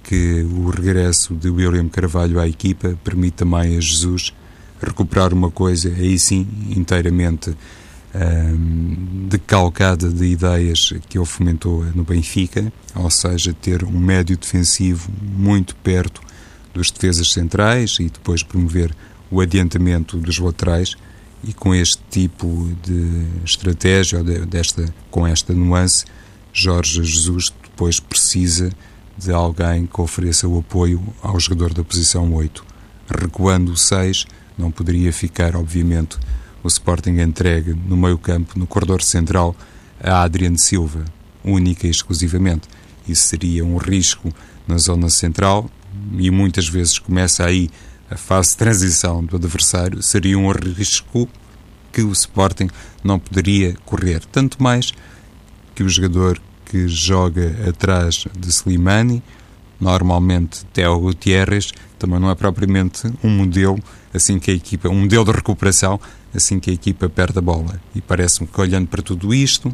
que 0.04 0.42
o 0.42 0.70
regresso 0.70 1.36
de 1.36 1.50
William 1.50 1.88
Carvalho 1.88 2.40
à 2.40 2.48
equipa 2.48 2.98
permite 3.04 3.38
também 3.38 3.78
a 3.78 3.80
Jesus 3.80 4.34
recuperar 4.82 5.34
uma 5.34 5.52
coisa, 5.52 5.90
aí 5.90 6.18
sim, 6.18 6.48
inteiramente 6.70 7.56
um, 8.16 9.28
decalcada 9.28 10.10
de 10.10 10.26
ideias 10.26 10.94
que 11.08 11.18
ele 11.18 11.26
fomentou 11.26 11.84
no 11.94 12.04
Benfica, 12.04 12.72
ou 12.96 13.10
seja, 13.10 13.54
ter 13.54 13.84
um 13.84 14.00
médio 14.00 14.38
defensivo 14.38 15.12
muito 15.22 15.76
perto 15.76 16.22
dos 16.74 16.90
defesas 16.92 17.32
centrais 17.32 17.98
e 18.00 18.06
depois 18.06 18.42
promover 18.42 18.96
o 19.30 19.42
adiantamento 19.42 20.18
dos 20.18 20.40
laterais 20.40 20.96
e 21.44 21.54
com 21.54 21.74
este 21.74 22.02
tipo 22.10 22.70
de 22.84 23.26
estratégia, 23.46 24.24
desta, 24.24 24.94
com 25.10 25.26
esta 25.26 25.54
nuance, 25.54 26.06
Jorge 26.62 27.02
Jesus 27.06 27.54
depois 27.64 28.02
precisa 28.02 28.70
de 29.18 29.32
alguém 29.32 29.86
que 29.86 30.02
ofereça 30.02 30.46
o 30.46 30.60
apoio 30.60 31.02
ao 31.22 31.40
jogador 31.40 31.74
da 31.74 31.86
posição 31.86 32.34
8. 32.34 32.66
Recuando 33.18 33.72
o 33.72 33.78
6, 33.78 34.26
não 34.58 34.70
poderia 34.70 35.14
ficar, 35.14 35.56
obviamente, 35.56 36.18
o 36.62 36.68
Sporting 36.68 37.22
entregue 37.22 37.74
no 37.74 37.96
meio 37.96 38.18
campo, 38.18 38.60
no 38.60 38.68
corredor 38.68 39.02
central, 39.02 39.56
a 40.04 40.22
Adriano 40.22 40.58
Silva, 40.58 41.06
única 41.46 41.88
e 41.88 41.90
exclusivamente. 41.90 42.68
Isso 43.08 43.24
seria 43.24 43.64
um 43.64 43.78
risco 43.78 44.30
na 44.68 44.78
zona 44.78 45.10
central 45.10 45.70
e 46.18 46.30
muitas 46.30 46.68
vezes 46.68 47.00
começa 47.00 47.46
aí 47.46 47.70
a 48.12 48.18
fase 48.18 48.50
de 48.50 48.58
transição 48.58 49.24
do 49.24 49.38
adversário, 49.38 50.04
seria 50.04 50.38
um 50.38 50.52
risco 50.52 51.30
que 51.94 52.02
o 52.02 52.12
Sporting 52.12 52.68
não 53.02 53.18
poderia 53.18 53.78
correr. 53.86 54.26
Tanto 54.26 54.62
mais 54.62 54.92
que 55.74 55.84
o 55.84 55.88
jogador 55.88 56.42
que 56.70 56.88
joga 56.88 57.68
atrás 57.68 58.26
de 58.38 58.48
Slimani, 58.50 59.24
normalmente 59.80 60.64
Theo 60.68 61.00
Gutierrez, 61.00 61.74
também 61.98 62.20
não 62.20 62.30
é 62.30 62.36
propriamente 62.36 63.12
um 63.24 63.30
modelo 63.30 63.80
assim 64.14 64.40
que 64.40 64.52
a 64.52 64.54
equipa, 64.54 64.88
um 64.88 65.02
modelo 65.02 65.26
de 65.26 65.32
recuperação 65.32 66.00
assim 66.34 66.60
que 66.60 66.70
a 66.70 66.74
equipa 66.74 67.10
perde 67.10 67.40
a 67.40 67.42
bola. 67.42 67.82
E 67.96 68.02
parece-me 68.02 68.48
que 68.48 68.62
olhando 68.62 68.88
para 68.88 69.02
tudo 69.02 69.34
isto, 69.34 69.74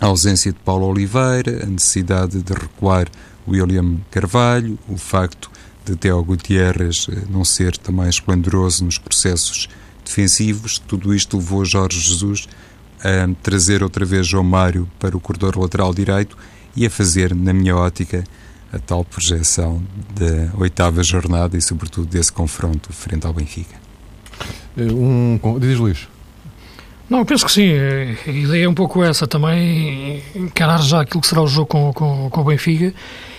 a 0.00 0.06
ausência 0.06 0.52
de 0.52 0.58
Paulo 0.58 0.86
Oliveira, 0.86 1.62
a 1.62 1.66
necessidade 1.66 2.42
de 2.42 2.52
recuar 2.52 3.06
William 3.46 3.98
Carvalho, 4.10 4.78
o 4.88 4.96
facto 4.96 5.50
de 5.84 5.94
Theo 5.94 6.22
Gutierrez 6.24 7.06
eh, 7.10 7.22
não 7.30 7.44
ser 7.44 7.76
também 7.76 8.08
esplendoroso 8.08 8.84
nos 8.84 8.98
processos 8.98 9.68
defensivos, 10.04 10.78
tudo 10.78 11.14
isto 11.14 11.36
levou 11.36 11.64
Jorge 11.64 12.00
Jesus 12.00 12.48
a 13.02 13.28
trazer 13.42 13.82
outra 13.82 14.04
vez 14.04 14.26
João 14.26 14.44
Mário 14.44 14.88
para 14.98 15.16
o 15.16 15.20
corredor 15.20 15.56
lateral 15.58 15.94
direito 15.94 16.36
e 16.76 16.86
a 16.86 16.90
fazer, 16.90 17.34
na 17.34 17.52
minha 17.52 17.76
ótica, 17.76 18.24
a 18.72 18.78
tal 18.78 19.04
projeção 19.04 19.82
da 20.14 20.56
oitava 20.58 21.02
jornada 21.02 21.56
e, 21.56 21.62
sobretudo, 21.62 22.06
desse 22.06 22.32
confronto 22.32 22.92
frente 22.92 23.26
ao 23.26 23.32
Benfica. 23.32 23.76
Eh, 24.76 24.92
um, 24.92 25.38
diz 25.58 25.78
Luís. 25.78 26.08
Não, 27.08 27.18
eu 27.18 27.24
penso 27.24 27.44
que 27.44 27.50
sim. 27.50 27.72
A 27.72 28.30
ideia 28.30 28.64
é 28.64 28.68
um 28.68 28.74
pouco 28.74 29.02
essa 29.02 29.26
também, 29.26 30.22
encarar 30.34 30.80
já 30.80 31.00
aquilo 31.00 31.20
que 31.20 31.26
será 31.26 31.42
o 31.42 31.46
jogo 31.48 31.66
com, 31.66 31.92
com, 31.92 32.30
com 32.30 32.40
o 32.40 32.44
Benfica, 32.44 32.94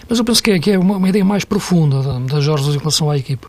mas 0.09 0.19
eu 0.19 0.25
penso 0.25 0.43
que 0.43 0.51
é, 0.51 0.59
que 0.59 0.71
é 0.71 0.77
uma, 0.77 0.97
uma, 0.97 1.07
ideia 1.07 1.23
mais 1.23 1.45
profunda 1.45 2.01
da, 2.01 2.19
da 2.19 2.41
Jorge 2.41 2.69
em 2.69 2.77
relação 2.77 3.09
à 3.09 3.17
equipe. 3.17 3.47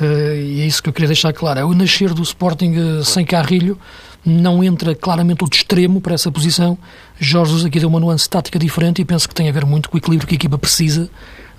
Uh, 0.00 0.34
e 0.34 0.62
é 0.62 0.66
isso 0.66 0.82
que 0.82 0.88
eu 0.88 0.92
queria 0.92 1.06
deixar 1.06 1.32
claro. 1.32 1.60
É 1.60 1.64
o 1.64 1.72
nascer 1.72 2.12
do 2.12 2.22
Sporting 2.22 2.72
uh, 2.76 3.04
sem 3.04 3.24
Carrilho 3.24 3.78
não 4.24 4.62
entra 4.62 4.94
claramente 4.94 5.44
o 5.44 5.48
de 5.48 5.56
extremo 5.56 6.00
para 6.00 6.14
essa 6.14 6.30
posição. 6.30 6.78
Jorge 7.18 7.66
aqui 7.66 7.80
deu 7.80 7.88
uma 7.88 8.00
nuance 8.00 8.28
tática 8.28 8.58
diferente 8.58 9.02
e 9.02 9.04
penso 9.04 9.28
que 9.28 9.34
tem 9.34 9.48
a 9.48 9.52
ver 9.52 9.66
muito 9.66 9.88
com 9.90 9.96
o 9.96 9.98
equilíbrio 9.98 10.28
que 10.28 10.34
a 10.34 10.36
equipa 10.36 10.58
precisa 10.58 11.10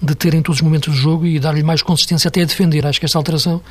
de 0.01 0.15
ter 0.15 0.33
em 0.33 0.41
todos 0.41 0.59
os 0.59 0.61
momentos 0.61 0.93
do 0.93 0.99
jogo 0.99 1.25
e 1.25 1.39
dar-lhe 1.39 1.63
mais 1.63 1.81
consistência 1.81 2.27
até 2.27 2.41
a 2.41 2.45
defender. 2.45 2.85
Acho 2.85 2.99
que 2.99 3.05
esta 3.05 3.17
alteração 3.17 3.61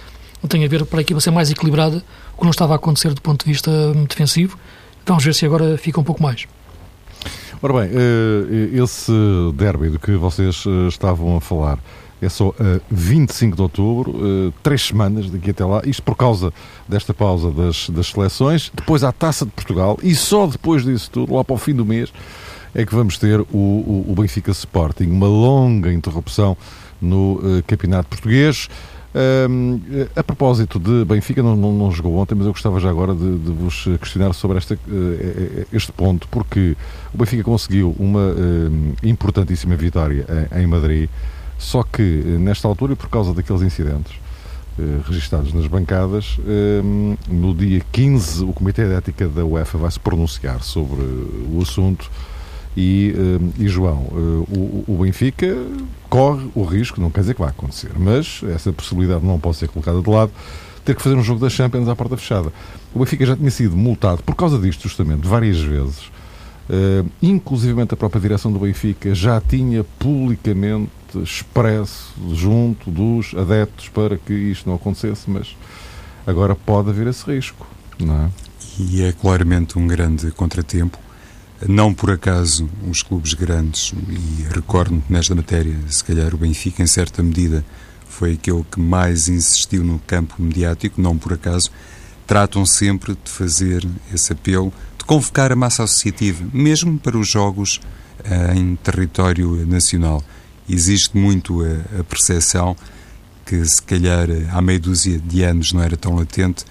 tem 0.49 0.65
a 0.65 0.69
ver 0.69 0.85
para 0.85 1.01
a 1.01 1.03
equipa 1.03 1.21
ser 1.21 1.31
mais 1.31 1.51
equilibrada, 1.51 2.03
o 2.35 2.39
que 2.39 2.45
não 2.45 2.51
estava 2.51 2.73
a 2.73 2.77
acontecer 2.77 3.15
do 3.15 3.21
ponto 3.21 3.45
de 3.45 3.51
vista 3.51 3.71
hum, 3.71 4.05
defensivo. 4.05 4.59
Vamos 5.07 5.25
ver 5.25 5.35
se 5.35 5.45
agora 5.47 5.77
fica 5.79 6.01
um 6.01 6.05
pouco 6.05 6.23
mais. 6.23 6.47
Ora 7.63 7.73
bem, 7.75 7.91
eh, 7.93 8.83
esse 8.83 9.13
derby 9.55 9.89
do 9.89 9.99
que 9.99 10.13
vocês 10.17 10.65
eh, 10.67 10.89
estavam 10.89 11.37
a 11.37 11.41
falar 11.41 11.79
é 12.25 12.29
só 12.29 12.51
a 12.51 12.81
25 12.91 13.57
de 13.57 13.63
outubro, 13.63 14.15
eh, 14.15 14.53
três 14.63 14.83
semanas 14.83 15.29
daqui 15.29 15.51
até 15.51 15.65
lá, 15.65 15.83
isto 15.85 16.03
por 16.03 16.17
causa 16.17 16.53
desta 16.89 17.13
pausa 17.13 17.51
das, 17.51 17.91
das 17.91 18.07
seleções, 18.07 18.71
depois 18.75 19.03
à 19.03 19.13
Taça 19.13 19.45
de 19.45 19.51
Portugal 19.51 19.99
e 20.03 20.15
só 20.15 20.47
depois 20.47 20.85
disso 20.85 21.11
tudo, 21.11 21.35
lá 21.35 21.43
para 21.43 21.55
o 21.55 21.59
fim 21.59 21.75
do 21.75 21.85
mês, 21.85 22.13
é 22.75 22.87
que 22.87 22.95
vamos 22.95 23.19
ter 23.19 23.41
o, 23.41 23.47
o, 23.53 24.07
o 24.09 24.15
Benfica 24.15 24.51
Sporting, 24.51 25.07
uma 25.07 25.27
longa 25.27 25.93
interrupção 25.93 26.57
no 27.01 27.35
uh, 27.35 27.63
Campeonato 27.67 28.09
Português. 28.09 28.69
Um, 29.15 29.79
a 30.17 30.25
propósito 30.25 30.79
de 30.79 31.05
Benfica, 31.05 31.43
não, 31.43 31.55
não, 31.55 31.71
não, 31.71 31.91
jogou 31.91 32.17
ontem, 32.17 32.35
mas 32.35 32.47
eu 32.47 32.53
gostava 32.53 32.81
já 32.81 32.89
agora 32.89 33.15
de, 33.15 33.39
de 33.39 33.53
vos 33.53 33.85
questionar 34.01 34.33
sobre 34.33 34.57
esta, 34.57 34.75
uh, 34.75 35.67
este 35.71 35.93
ponto, 35.93 36.27
porque 36.29 36.75
o 37.13 37.19
Benfica 37.19 37.43
conseguiu 37.43 37.95
uma 37.99 38.29
uh, 38.29 38.95
importantíssima 39.03 39.77
vitória 39.77 40.25
em, 40.57 40.63
em, 40.63 40.67
Madrid, 40.67 41.11
só 41.63 41.83
que 41.83 42.03
nesta 42.03 42.67
altura, 42.67 42.95
e 42.95 42.97
por 42.97 43.09
causa 43.09 43.33
daqueles 43.33 43.63
incidentes 43.63 44.13
uh, 44.79 45.03
registados 45.07 45.53
nas 45.53 45.67
bancadas, 45.67 46.39
no 47.29 47.55
dia 47.55 47.83
15 47.93 48.45
o 48.45 48.53
Comitê 48.53 48.87
de 48.87 48.95
Ética 48.95 49.29
da 49.29 49.45
UEFA 49.45 49.79
vai 49.79 49.91
se 49.91 50.01
pronunciar 50.01 50.63
sobre 50.63 51.01
o 51.01 51.61
assunto 51.63 52.11
e, 52.77 53.15
e 53.59 53.69
João, 53.69 53.99
o, 54.49 54.85
o 54.89 54.99
Benfica 55.03 55.55
corre 56.09 56.49
o 56.55 56.65
risco, 56.65 57.01
não 57.01 57.11
quer 57.11 57.21
dizer 57.21 57.35
que 57.35 57.41
vai 57.41 57.51
acontecer, 57.51 57.91
mas 57.97 58.41
essa 58.55 58.73
possibilidade 58.73 59.25
não 59.25 59.39
pode 59.39 59.57
ser 59.57 59.69
colocada 59.69 60.01
de 60.01 60.11
lado, 60.11 60.33
ter 60.85 60.95
que 60.95 61.03
fazer 61.03 61.17
um 61.17 61.23
jogo 61.23 61.41
da 61.41 61.49
Champions 61.49 61.89
à 61.89 61.97
porta 61.97 62.17
fechada. 62.17 62.53
O 62.95 62.99
Benfica 62.99 63.25
já 63.25 63.37
tinha 63.37 63.51
sido 63.51 63.77
multado 63.77 64.23
por 64.23 64.35
causa 64.35 64.59
disto, 64.59 64.83
justamente, 64.83 65.27
várias 65.27 65.61
vezes. 65.61 66.11
Uh, 66.71 67.09
inclusivamente 67.21 67.93
a 67.93 67.97
própria 67.97 68.21
direção 68.21 68.53
do 68.53 68.59
Benfica 68.59 69.15
já 69.15 69.41
tinha 69.41 69.85
publicamente 69.99 70.91
expresso 71.21 72.13
junto 72.33 72.91
dos 72.91 73.35
adeptos 73.35 73.89
para 73.89 74.17
que 74.17 74.33
isto 74.33 74.69
não 74.69 74.77
acontecesse, 74.77 75.29
mas 75.29 75.57
agora 76.27 76.55
pode 76.55 76.91
haver 76.91 77.07
esse 77.07 77.25
risco, 77.31 77.67
não 77.99 78.25
é? 78.25 78.31
E 78.79 79.03
é 79.03 79.13
claramente 79.13 79.79
um 79.79 79.87
grande 79.87 80.31
contratempo 80.31 80.99
não 81.69 81.95
por 81.95 82.11
acaso 82.11 82.69
os 82.89 83.03
clubes 83.03 83.35
grandes, 83.35 83.93
e 84.09 84.47
recordo-me 84.53 85.03
nesta 85.09 85.35
matéria, 85.35 85.77
se 85.89 86.03
calhar 86.03 86.35
o 86.35 86.39
Benfica, 86.39 86.83
em 86.83 86.87
certa 86.87 87.23
medida, 87.23 87.65
foi 88.09 88.33
aquele 88.33 88.65
que 88.71 88.81
mais 88.81 89.29
insistiu 89.29 89.85
no 89.85 89.99
campo 90.01 90.35
mediático, 90.39 91.01
não 91.01 91.17
por 91.17 91.33
acaso, 91.33 91.71
tratam 92.27 92.67
sempre 92.67 93.17
de 93.23 93.31
fazer 93.31 93.87
esse 94.13 94.33
apelo, 94.33 94.73
de 94.99 95.05
convocar 95.05 95.53
a 95.53 95.57
massa 95.57 95.85
associativa, 95.85 96.45
mesmo 96.53 96.99
para 96.99 97.17
os 97.17 97.29
jogos 97.29 97.81
uh, 98.21 98.57
em 98.57 98.77
território 98.77 99.67
nacional. 99.67 100.23
Existe 100.69 101.17
muito 101.17 101.63
a, 101.63 102.01
a 102.01 102.05
percepção 102.05 102.77
que, 103.45 103.65
se 103.65 103.83
calhar, 103.83 104.29
há 104.51 104.63
meia 104.63 104.79
dúzia 104.79 105.19
de 105.19 105.43
anos 105.43 105.73
não 105.73 105.83
era 105.83 105.97
tão 105.97 106.15
latente, 106.15 106.65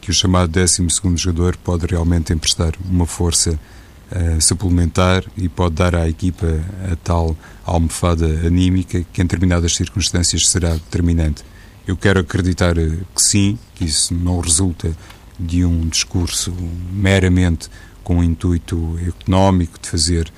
que 0.00 0.10
o 0.10 0.14
chamado 0.14 0.50
12 0.50 0.86
jogador 1.16 1.56
pode 1.56 1.86
realmente 1.86 2.32
emprestar 2.32 2.72
uma 2.84 3.06
força 3.06 3.52
uh, 3.52 4.40
suplementar 4.40 5.24
e 5.36 5.48
pode 5.48 5.76
dar 5.76 5.94
à 5.94 6.08
equipa 6.08 6.46
a 6.90 6.96
tal 6.96 7.36
almofada 7.64 8.26
anímica 8.46 9.04
que 9.12 9.22
em 9.22 9.24
determinadas 9.24 9.74
circunstâncias 9.74 10.48
será 10.48 10.72
determinante. 10.72 11.44
Eu 11.86 11.96
quero 11.96 12.20
acreditar 12.20 12.74
que 12.74 13.22
sim, 13.22 13.58
que 13.74 13.84
isso 13.84 14.14
não 14.14 14.40
resulta 14.40 14.94
de 15.38 15.64
um 15.64 15.88
discurso 15.88 16.52
meramente 16.92 17.68
com 18.04 18.18
o 18.18 18.24
intuito 18.24 18.98
económico 19.06 19.78
de 19.80 19.88
fazer, 19.88 20.32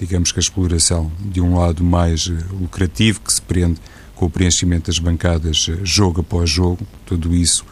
digamos 0.00 0.32
que 0.32 0.38
a 0.38 0.40
exploração 0.40 1.12
de 1.20 1.42
um 1.42 1.58
lado 1.58 1.84
mais 1.84 2.26
eh, 2.28 2.44
lucrativo 2.58 3.20
que 3.20 3.32
se 3.32 3.42
prende 3.42 3.78
com 4.16 4.24
o 4.24 4.30
preenchimento 4.30 4.86
das 4.86 4.98
bancadas 4.98 5.70
jogo 5.84 6.22
após 6.22 6.48
jogo, 6.48 6.86
tudo 7.04 7.34
isso 7.34 7.64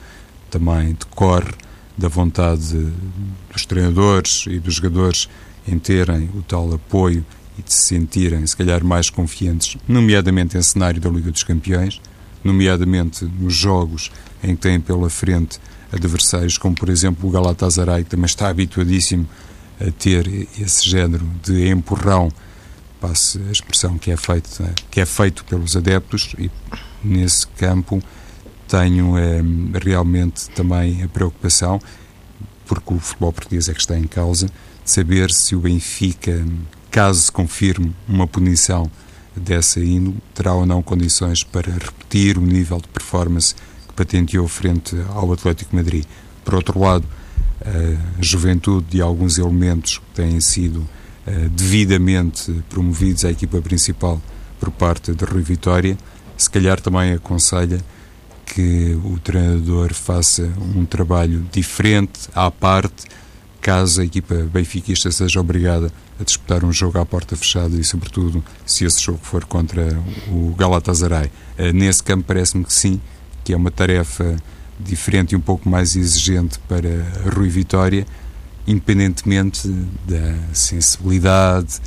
também 0.50 0.88
decorre 0.92 1.52
da 1.97 2.08
vontade 2.08 2.92
dos 3.52 3.66
treinadores 3.66 4.44
e 4.47 4.58
dos 4.58 4.75
jogadores 4.75 5.28
em 5.66 5.78
terem 5.78 6.30
o 6.35 6.42
tal 6.42 6.73
apoio 6.73 7.25
e 7.58 7.62
de 7.62 7.73
se 7.73 7.88
sentirem, 7.88 8.47
se 8.47 8.56
calhar, 8.56 8.85
mais 8.85 9.11
confiantes, 9.11 9.76
nomeadamente 9.88 10.56
em 10.56 10.62
cenário 10.62 11.00
da 11.00 11.11
Liga 11.11 11.32
dos 11.32 11.42
Campeões, 11.42 12.00
nomeadamente 12.44 13.25
nos 13.25 13.54
jogos 13.54 14.12
em 14.42 14.54
que 14.54 14.62
têm 14.62 14.80
pela 14.80 15.11
frente 15.11 15.58
adversários 15.92 16.56
como, 16.56 16.75
por 16.75 16.88
exemplo, 16.88 17.28
o 17.28 17.32
Galatasaray, 17.32 18.04
que 18.04 18.11
também 18.11 18.26
está 18.26 18.49
habituadíssimo 18.49 19.26
a 19.80 19.90
ter 19.90 20.49
esse 20.58 20.88
género 20.88 21.25
de 21.42 21.68
empurrão, 21.68 22.30
passe 23.00 23.40
a 23.49 23.52
expressão 23.52 23.97
que 23.97 24.11
é 24.11 24.16
feito, 24.16 24.62
né, 24.62 24.75
que 24.90 25.00
é 25.00 25.06
feito 25.06 25.44
pelos 25.44 25.76
adeptos 25.76 26.35
e 26.38 26.50
nesse 27.02 27.47
campo 27.47 28.02
tenho 28.66 29.16
é, 29.16 29.40
realmente 29.82 30.50
também 30.50 31.02
a 31.02 31.08
preocupação, 31.08 31.80
porque 32.66 32.92
o 32.92 32.99
futebol 32.99 33.32
português 33.32 33.68
é 33.68 33.73
que 33.73 33.80
está 33.80 33.99
em 33.99 34.06
causa, 34.06 34.49
saber 34.85 35.30
se 35.30 35.56
o 35.56 35.61
Benfica, 35.61 36.44
caso 36.90 37.20
se 37.23 37.32
confirme 37.32 37.94
uma 38.06 38.26
punição 38.26 38.90
dessa 39.35 39.80
índole, 39.80 40.18
terá 40.35 40.52
ou 40.52 40.66
não 40.66 40.82
condições 40.82 41.42
para 41.42 41.73
repetir 41.73 42.37
o 42.37 42.42
nível 42.42 42.78
de 42.78 42.88
performance 42.88 43.54
que 43.87 43.94
patenteou 43.94 44.47
frente 44.49 44.97
ao 45.11 45.32
Atlético 45.32 45.75
Madrid. 45.75 46.04
Por 46.44 46.54
outro 46.54 46.78
lado, 46.78 47.06
a 47.65 48.23
juventude 48.23 48.87
de 48.91 49.00
alguns 49.00 49.38
elementos 49.38 49.99
que 49.99 50.15
têm 50.15 50.41
sido 50.41 50.88
eh, 51.27 51.49
devidamente 51.50 52.53
promovidos 52.69 53.25
à 53.25 53.31
equipa 53.31 53.61
principal 53.61 54.21
por 54.59 54.71
parte 54.71 55.12
de 55.12 55.25
Rui 55.25 55.43
Vitória, 55.43 55.97
se 56.37 56.49
calhar 56.49 56.81
também 56.81 57.12
aconselha 57.12 57.81
que 58.47 58.99
o 59.05 59.19
treinador 59.19 59.93
faça 59.93 60.50
um 60.75 60.85
trabalho 60.85 61.45
diferente, 61.53 62.29
à 62.35 62.50
parte, 62.50 63.07
caso 63.61 64.00
a 64.00 64.05
equipa 64.05 64.35
benfiquista 64.53 65.11
seja 65.11 65.41
obrigada 65.41 65.93
a 66.19 66.25
disputar 66.25 66.65
um 66.65 66.73
jogo 66.73 66.99
à 66.99 67.05
porta 67.05 67.37
fechada 67.37 67.77
e, 67.77 67.85
sobretudo, 67.85 68.43
se 68.65 68.85
esse 68.85 69.00
jogo 69.03 69.21
for 69.23 69.45
contra 69.45 70.00
o 70.29 70.55
Galatasaray. 70.57 71.31
Eh, 71.57 71.73
nesse 71.73 72.03
campo, 72.03 72.25
parece-me 72.27 72.65
que 72.65 72.73
sim, 72.73 73.00
que 73.45 73.53
é 73.53 73.57
uma 73.57 73.71
tarefa 73.71 74.37
diferente 74.78 75.32
e 75.32 75.37
um 75.37 75.40
pouco 75.40 75.68
mais 75.68 75.97
exigente 75.97 76.58
para 76.61 76.88
Rui 77.35 77.49
Vitória 77.49 78.06
independentemente 78.68 79.66
da 80.06 80.37
sensibilidade, 80.52 81.80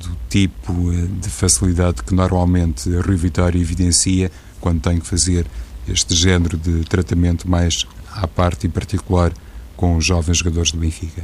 do 0.00 0.16
tipo 0.30 0.72
de 1.20 1.28
facilidade 1.28 2.02
que 2.02 2.14
normalmente 2.14 2.88
a 2.96 3.02
Rui 3.02 3.16
Vitória 3.16 3.58
evidencia 3.58 4.32
quando 4.58 4.80
tem 4.80 4.98
que 4.98 5.06
fazer 5.06 5.46
este 5.86 6.14
género 6.14 6.56
de 6.56 6.84
tratamento 6.84 7.48
mais 7.48 7.86
à 8.10 8.26
parte 8.26 8.66
e 8.66 8.70
particular 8.70 9.30
com 9.76 9.96
os 9.96 10.06
jovens 10.06 10.38
jogadores 10.38 10.72
do 10.72 10.78
Benfica. 10.78 11.22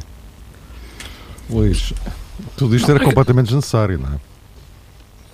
Luís, 1.49 1.95
tudo 2.55 2.77
isto 2.77 2.91
era 2.91 3.01
completamente 3.03 3.47
desnecessário, 3.47 3.99
não 3.99 4.13
é? 4.13 4.19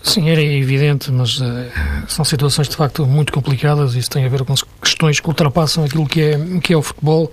Sim, 0.04 0.28
era 0.28 0.42
evidente, 0.42 1.11
mas 1.11 1.40
uh, 1.40 1.44
são 2.06 2.26
situações 2.26 2.68
de 2.68 2.76
facto 2.76 3.06
muito 3.06 3.32
complicadas. 3.32 3.94
Isso 3.94 4.11
tem 4.11 4.25
a 4.26 4.28
ver 4.28 4.44
com 4.44 4.54
questões 4.80 5.18
que 5.18 5.26
ultrapassam 5.26 5.82
aquilo 5.82 6.06
que 6.06 6.20
é, 6.20 6.38
que 6.62 6.75
é 6.75 6.76
o 6.76 6.82
futebol. 6.82 7.32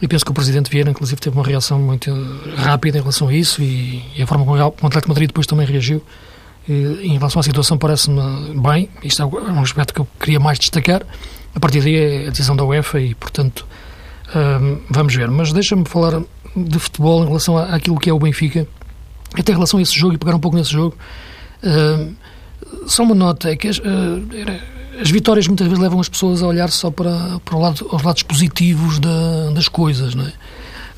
E 0.00 0.08
penso 0.08 0.24
que 0.24 0.30
o 0.30 0.34
Presidente 0.34 0.70
Vieira, 0.70 0.90
inclusive, 0.90 1.20
teve 1.20 1.36
uma 1.36 1.44
reação 1.44 1.78
muito 1.78 2.10
rápida 2.56 2.96
em 2.96 3.00
relação 3.02 3.28
a 3.28 3.34
isso 3.34 3.62
e, 3.62 4.02
e 4.16 4.22
a 4.22 4.26
forma 4.26 4.46
como 4.46 4.56
o 4.56 4.86
Atlético 4.86 5.08
Madrid 5.10 5.28
depois 5.28 5.46
também 5.46 5.66
reagiu. 5.66 6.02
E, 6.66 6.72
em 7.02 7.18
relação 7.18 7.38
à 7.38 7.42
situação, 7.42 7.76
parece-me 7.76 8.58
bem. 8.58 8.88
Isto 9.04 9.22
é 9.22 9.26
um 9.26 9.60
aspecto 9.60 9.92
que 9.92 10.00
eu 10.00 10.08
queria 10.18 10.40
mais 10.40 10.58
destacar. 10.58 11.02
A 11.54 11.60
partir 11.60 11.82
daí 11.82 11.96
é 11.96 12.26
a 12.28 12.30
decisão 12.30 12.56
da 12.56 12.64
UEFA 12.64 12.98
e, 12.98 13.14
portanto, 13.14 13.66
uh, 14.28 14.80
vamos 14.88 15.14
ver. 15.14 15.30
Mas 15.30 15.52
deixa-me 15.52 15.84
falar 15.84 16.22
de 16.56 16.78
futebol 16.78 17.22
em 17.22 17.26
relação 17.26 17.58
àquilo 17.58 18.00
que 18.00 18.08
é 18.08 18.12
o 18.12 18.18
Benfica, 18.18 18.66
até 19.38 19.52
em 19.52 19.54
relação 19.54 19.78
a 19.78 19.82
esse 19.82 19.98
jogo 19.98 20.14
e 20.14 20.18
pegar 20.18 20.34
um 20.34 20.40
pouco 20.40 20.56
nesse 20.56 20.72
jogo. 20.72 20.96
Uh, 21.62 22.14
só 22.86 23.02
uma 23.02 23.14
nota, 23.14 23.50
é 23.50 23.56
que 23.56 23.68
as, 23.68 23.78
uh, 23.78 23.82
as, 25.00 25.10
vitórias 25.10 25.46
muitas 25.46 25.66
vezes 25.66 25.80
levam 25.82 26.00
as 26.00 26.08
pessoas 26.08 26.42
a 26.42 26.46
olhar 26.46 26.70
só 26.70 26.90
para, 26.90 27.40
para 27.44 27.56
o 27.56 27.60
lado, 27.60 27.86
os 27.90 28.02
lados 28.02 28.22
positivos 28.22 28.98
da, 28.98 29.50
das 29.54 29.68
coisas, 29.68 30.14
não 30.14 30.26
é? 30.26 30.32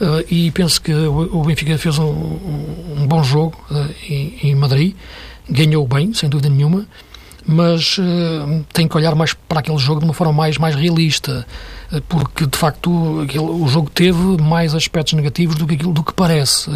Uh, 0.01 0.25
e 0.29 0.51
penso 0.51 0.81
que 0.81 0.93
o, 0.93 1.43
Benfica 1.45 1.79
fez 1.79 1.99
um, 1.99 2.05
um 2.05 3.07
bom 3.07 3.23
jogo 3.23 3.57
em, 4.09 4.39
em, 4.43 4.55
Madrid, 4.55 4.97
ganhou 5.49 5.87
bem, 5.87 6.13
sem 6.13 6.29
dúvida 6.29 6.49
nenhuma, 6.49 6.87
mas 7.47 7.99
tem 8.73 8.89
que 8.89 8.97
olhar 8.97 9.15
mais 9.15 9.33
para 9.33 9.61
aquele 9.61 9.79
jogo 9.79 10.01
de 10.01 10.07
uma 10.07 10.15
forma 10.15 10.33
mais, 10.33 10.59
mais 10.59 10.75
realista, 10.75 11.47
porque 12.09 12.47
de 12.47 12.57
facto 12.57 12.91
o 12.91 13.69
jogo 13.69 13.91
teve 13.91 14.41
mais 14.41 14.75
aspectos 14.75 15.15
negativos 15.15 15.57
do 15.57 15.67
que 15.67 15.75
aquilo 15.75 15.93
do 15.93 16.03
que 16.03 16.13
parece. 16.13 16.71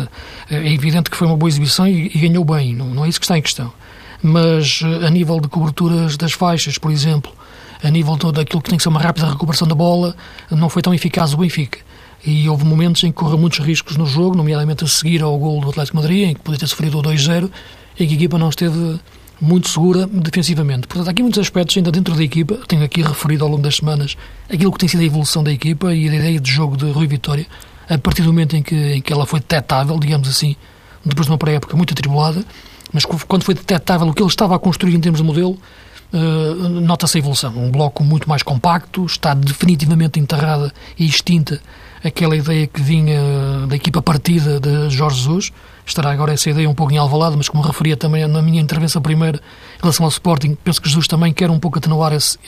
É 0.50 0.72
evidente 0.72 1.10
que 1.10 1.16
foi 1.16 1.26
uma 1.26 1.36
boa 1.36 1.48
exibição 1.48 1.86
e, 1.86 2.10
e 2.14 2.18
ganhou 2.18 2.44
bem, 2.44 2.74
não, 2.74 2.86
não 2.86 3.04
é 3.04 3.08
isso 3.08 3.18
que 3.18 3.24
está 3.24 3.38
em 3.38 3.42
questão 3.42 3.72
mas 4.22 4.80
eh, 4.82 5.06
a 5.06 5.10
nível 5.10 5.40
de 5.40 5.48
coberturas 5.48 6.16
das 6.16 6.32
faixas, 6.32 6.78
por 6.78 6.90
exemplo, 6.90 7.32
a 7.82 7.90
nível 7.90 8.16
daquilo 8.16 8.62
que 8.62 8.70
tem 8.70 8.76
que 8.76 8.82
ser 8.82 8.88
uma 8.88 9.00
rápida 9.00 9.28
recuperação 9.28 9.68
da 9.68 9.74
bola, 9.74 10.16
não 10.50 10.68
foi 10.68 10.82
tão 10.82 10.94
eficaz 10.94 11.34
o 11.34 11.36
Benfica. 11.36 11.78
E 12.24 12.48
houve 12.48 12.64
momentos 12.64 13.04
em 13.04 13.08
que 13.08 13.12
correu 13.12 13.38
muitos 13.38 13.58
riscos 13.60 13.96
no 13.96 14.06
jogo, 14.06 14.36
nomeadamente 14.36 14.84
a 14.84 14.88
seguir 14.88 15.22
ao 15.22 15.38
gol 15.38 15.60
do 15.60 15.70
Atlético 15.70 15.96
Madrid, 15.96 16.30
em 16.30 16.34
que 16.34 16.40
podia 16.40 16.58
ter 16.58 16.66
sofrido 16.66 16.98
o 16.98 17.02
2-0, 17.02 17.50
e 17.98 18.06
que 18.06 18.14
a 18.14 18.16
equipa 18.16 18.38
não 18.38 18.48
esteve 18.48 18.98
muito 19.40 19.68
segura 19.68 20.06
defensivamente. 20.06 20.86
Portanto, 20.86 21.08
há 21.08 21.10
aqui 21.10 21.22
muitos 21.22 21.40
aspectos 21.40 21.76
ainda 21.76 21.92
dentro 21.92 22.14
da 22.14 22.22
equipa, 22.22 22.58
tenho 22.66 22.84
aqui 22.84 23.02
referido 23.02 23.44
ao 23.44 23.50
longo 23.50 23.62
das 23.62 23.76
semanas 23.76 24.16
aquilo 24.52 24.72
que 24.72 24.78
tem 24.78 24.88
sido 24.88 25.00
a 25.00 25.04
evolução 25.04 25.44
da 25.44 25.52
equipa 25.52 25.94
e 25.94 26.08
a 26.08 26.14
ideia 26.14 26.40
de 26.40 26.50
jogo 26.50 26.76
de 26.76 26.90
Rui 26.90 27.06
Vitória, 27.06 27.46
a 27.88 27.98
partir 27.98 28.22
do 28.22 28.28
momento 28.28 28.56
em 28.56 28.62
que, 28.62 28.74
em 28.74 29.00
que 29.00 29.12
ela 29.12 29.26
foi 29.26 29.40
detectável, 29.40 29.98
digamos 29.98 30.28
assim, 30.28 30.56
depois 31.04 31.26
de 31.26 31.32
uma 31.32 31.38
pré-época 31.38 31.76
muito 31.76 31.92
atribulada, 31.92 32.44
mas 32.92 33.04
quando 33.04 33.44
foi 33.44 33.54
detectável 33.54 34.08
o 34.08 34.14
que 34.14 34.22
ele 34.22 34.28
estava 34.28 34.56
a 34.56 34.58
construir 34.58 34.94
em 34.94 35.00
termos 35.00 35.20
de 35.20 35.26
modelo, 35.26 35.58
uh, 36.12 36.68
nota-se 36.80 37.18
a 37.18 37.20
evolução. 37.20 37.52
Um 37.56 37.70
bloco 37.70 38.02
muito 38.02 38.28
mais 38.28 38.42
compacto, 38.42 39.04
está 39.04 39.34
definitivamente 39.34 40.18
enterrada 40.18 40.72
e 40.98 41.06
extinta 41.06 41.60
aquela 42.02 42.36
ideia 42.36 42.66
que 42.66 42.80
vinha 42.80 43.20
da 43.68 43.76
equipa 43.76 44.00
partida 44.00 44.60
de 44.60 44.90
Jorge 44.90 45.18
Jesus. 45.18 45.52
Estará 45.86 46.10
agora 46.10 46.32
essa 46.32 46.50
ideia 46.50 46.68
um 46.68 46.74
pouco 46.74 46.92
em 46.92 46.98
alvalado, 46.98 47.36
mas 47.36 47.48
como 47.48 47.62
referia 47.62 47.96
também 47.96 48.26
na 48.26 48.42
minha 48.42 48.60
intervenção 48.60 49.00
primeira 49.00 49.38
em 49.38 49.80
relação 49.80 50.04
ao 50.04 50.10
Sporting, 50.10 50.56
penso 50.62 50.82
que 50.82 50.88
Jesus 50.88 51.06
também 51.06 51.32
quer 51.32 51.48
um 51.48 51.58
pouco 51.58 51.78
atenuar 51.78 52.12
esse, 52.12 52.38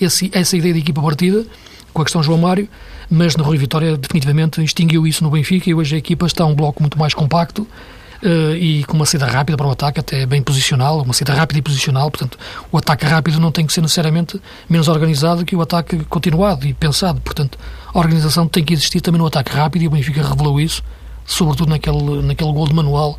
esse, 0.00 0.30
essa 0.34 0.56
ideia 0.56 0.74
de 0.74 0.80
equipa 0.80 1.00
partida 1.00 1.46
com 1.92 2.02
a 2.02 2.04
questão 2.04 2.22
João 2.22 2.38
Mário, 2.38 2.68
mas 3.08 3.36
no 3.36 3.44
Rui 3.44 3.58
Vitória 3.58 3.96
definitivamente 3.96 4.62
extinguiu 4.62 5.06
isso 5.06 5.24
no 5.24 5.30
Benfica 5.30 5.70
e 5.70 5.74
hoje 5.74 5.94
a 5.94 5.98
equipa 5.98 6.26
está 6.26 6.44
um 6.44 6.54
bloco 6.54 6.82
muito 6.82 6.98
mais 6.98 7.14
compacto, 7.14 7.66
uh, 8.22 8.54
e 8.54 8.84
com 8.84 8.94
uma 8.94 9.06
saída 9.06 9.26
rápida 9.26 9.56
para 9.56 9.66
o 9.66 9.70
ataque, 9.70 10.00
até 10.00 10.26
bem 10.26 10.42
posicional, 10.42 11.02
uma 11.02 11.12
saída 11.12 11.34
rápida 11.34 11.58
e 11.58 11.62
posicional. 11.62 12.10
Portanto, 12.10 12.38
o 12.70 12.78
ataque 12.78 13.04
rápido 13.04 13.40
não 13.40 13.50
tem 13.50 13.66
que 13.66 13.72
ser 13.72 13.80
necessariamente 13.80 14.40
menos 14.68 14.88
organizado 14.88 15.44
que 15.44 15.56
o 15.56 15.62
ataque 15.62 16.04
continuado 16.04 16.66
e 16.66 16.74
pensado. 16.74 17.20
Portanto, 17.20 17.58
a 17.92 17.98
organização 17.98 18.46
tem 18.46 18.64
que 18.64 18.72
existir 18.72 19.00
também 19.00 19.18
no 19.18 19.26
ataque 19.26 19.52
rápido 19.52 19.82
e 19.82 19.86
o 19.88 19.90
Benfica 19.90 20.22
revelou 20.22 20.60
isso, 20.60 20.82
sobretudo 21.32 21.70
naquele, 21.70 22.22
naquele 22.22 22.52
gol 22.52 22.66
de 22.66 22.74
manual 22.74 23.18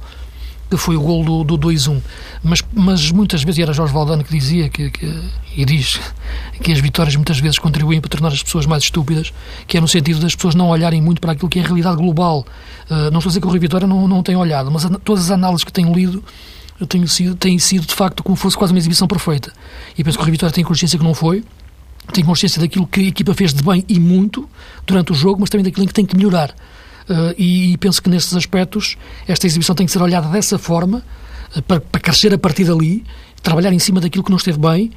que 0.72 0.78
foi 0.78 0.96
o 0.96 1.02
gol 1.02 1.24
do, 1.26 1.44
do 1.44 1.68
2-1. 1.68 2.02
Mas, 2.42 2.64
mas 2.74 3.12
muitas 3.12 3.44
vezes, 3.44 3.58
e 3.60 3.62
era 3.62 3.74
Jorge 3.74 3.94
Valdano 3.94 4.24
que 4.24 4.32
dizia, 4.32 4.70
que, 4.70 4.90
que, 4.90 5.22
e 5.56 5.66
diz 5.66 6.00
que 6.64 6.72
as 6.72 6.80
vitórias 6.80 7.14
muitas 7.14 7.40
vezes 7.40 7.60
contribuem 7.60 8.00
para 8.00 8.10
tornar 8.10 8.30
as 8.30 8.42
pessoas 8.42 8.66
mais 8.66 8.84
estúpidas, 8.84 9.34
que 9.68 9.78
é 9.78 9.82
no 9.82 9.88
sentido 9.88 10.22
das 10.22 10.34
pessoas 10.34 10.56
não 10.56 10.70
olharem 10.70 11.02
muito 11.02 11.20
para 11.20 11.34
aquilo 11.34 11.50
que 11.50 11.60
é 11.60 11.62
a 11.62 11.66
realidade 11.66 11.98
global. 11.98 12.46
Uh, 12.90 13.12
não 13.12 13.20
estou 13.20 13.26
a 13.26 13.28
dizer 13.28 13.42
que 13.42 13.48
o 13.48 13.50
Rui 13.50 13.60
Vitória 13.60 13.86
não, 13.86 14.08
não 14.08 14.24
tem 14.24 14.38
olhado, 14.38 14.72
mas 14.72 14.86
a, 14.86 14.90
todas 14.92 15.26
as 15.26 15.32
análises 15.32 15.66
que 15.66 15.74
tenho 15.74 15.94
lido 15.94 16.24
tenho 16.88 17.08
sido, 17.08 17.36
têm 17.36 17.60
sido, 17.60 17.86
de 17.86 17.94
facto, 17.94 18.24
como 18.24 18.36
fosse 18.36 18.58
quase 18.58 18.74
uma 18.74 18.80
exibição 18.80 19.08
perfeita. 19.08 19.54
E 19.98 20.04
penso 20.04 20.18
que 20.18 20.24
o 20.24 20.26
Rui 20.26 20.32
Vitória 20.32 20.54
tem 20.54 20.64
consciência 20.64 20.98
que 20.98 21.04
não 21.04 21.14
foi, 21.14 21.44
tem 22.14 22.24
consciência 22.24 22.60
daquilo 22.62 22.88
que 22.88 23.02
a 23.02 23.04
equipa 23.04 23.34
fez 23.34 23.54
de 23.54 23.62
bem 23.62 23.84
e 23.88 24.00
muito 24.00 24.50
durante 24.88 25.12
o 25.12 25.16
jogo, 25.16 25.42
mas 25.42 25.50
também 25.50 25.64
daquilo 25.64 25.86
que 25.86 25.94
tem 25.94 26.06
que 26.06 26.16
melhorar. 26.16 26.56
Uh, 27.12 27.36
e, 27.38 27.74
e, 27.74 27.78
penso 27.78 28.02
que 28.02 28.10
nesses 28.10 28.34
aspectos 28.34 28.96
esta 29.28 29.46
exibição 29.46 29.76
tem 29.76 29.86
que 29.86 29.92
ser 29.92 30.02
olhada 30.02 30.30
dessa 30.30 30.58
forma, 30.58 31.04
uh, 31.54 31.62
para, 31.64 31.82
para, 31.82 32.00
crescer 32.00 32.34
a 32.34 32.38
partir 32.38 32.64
dali, 32.64 33.04
trabalhar 33.44 33.74
em 33.74 33.80
cima 33.80 34.00
daquilo 34.00 34.24
que 34.24 34.30
não 34.30 34.38
esteve 34.38 34.58
bem 34.58 34.92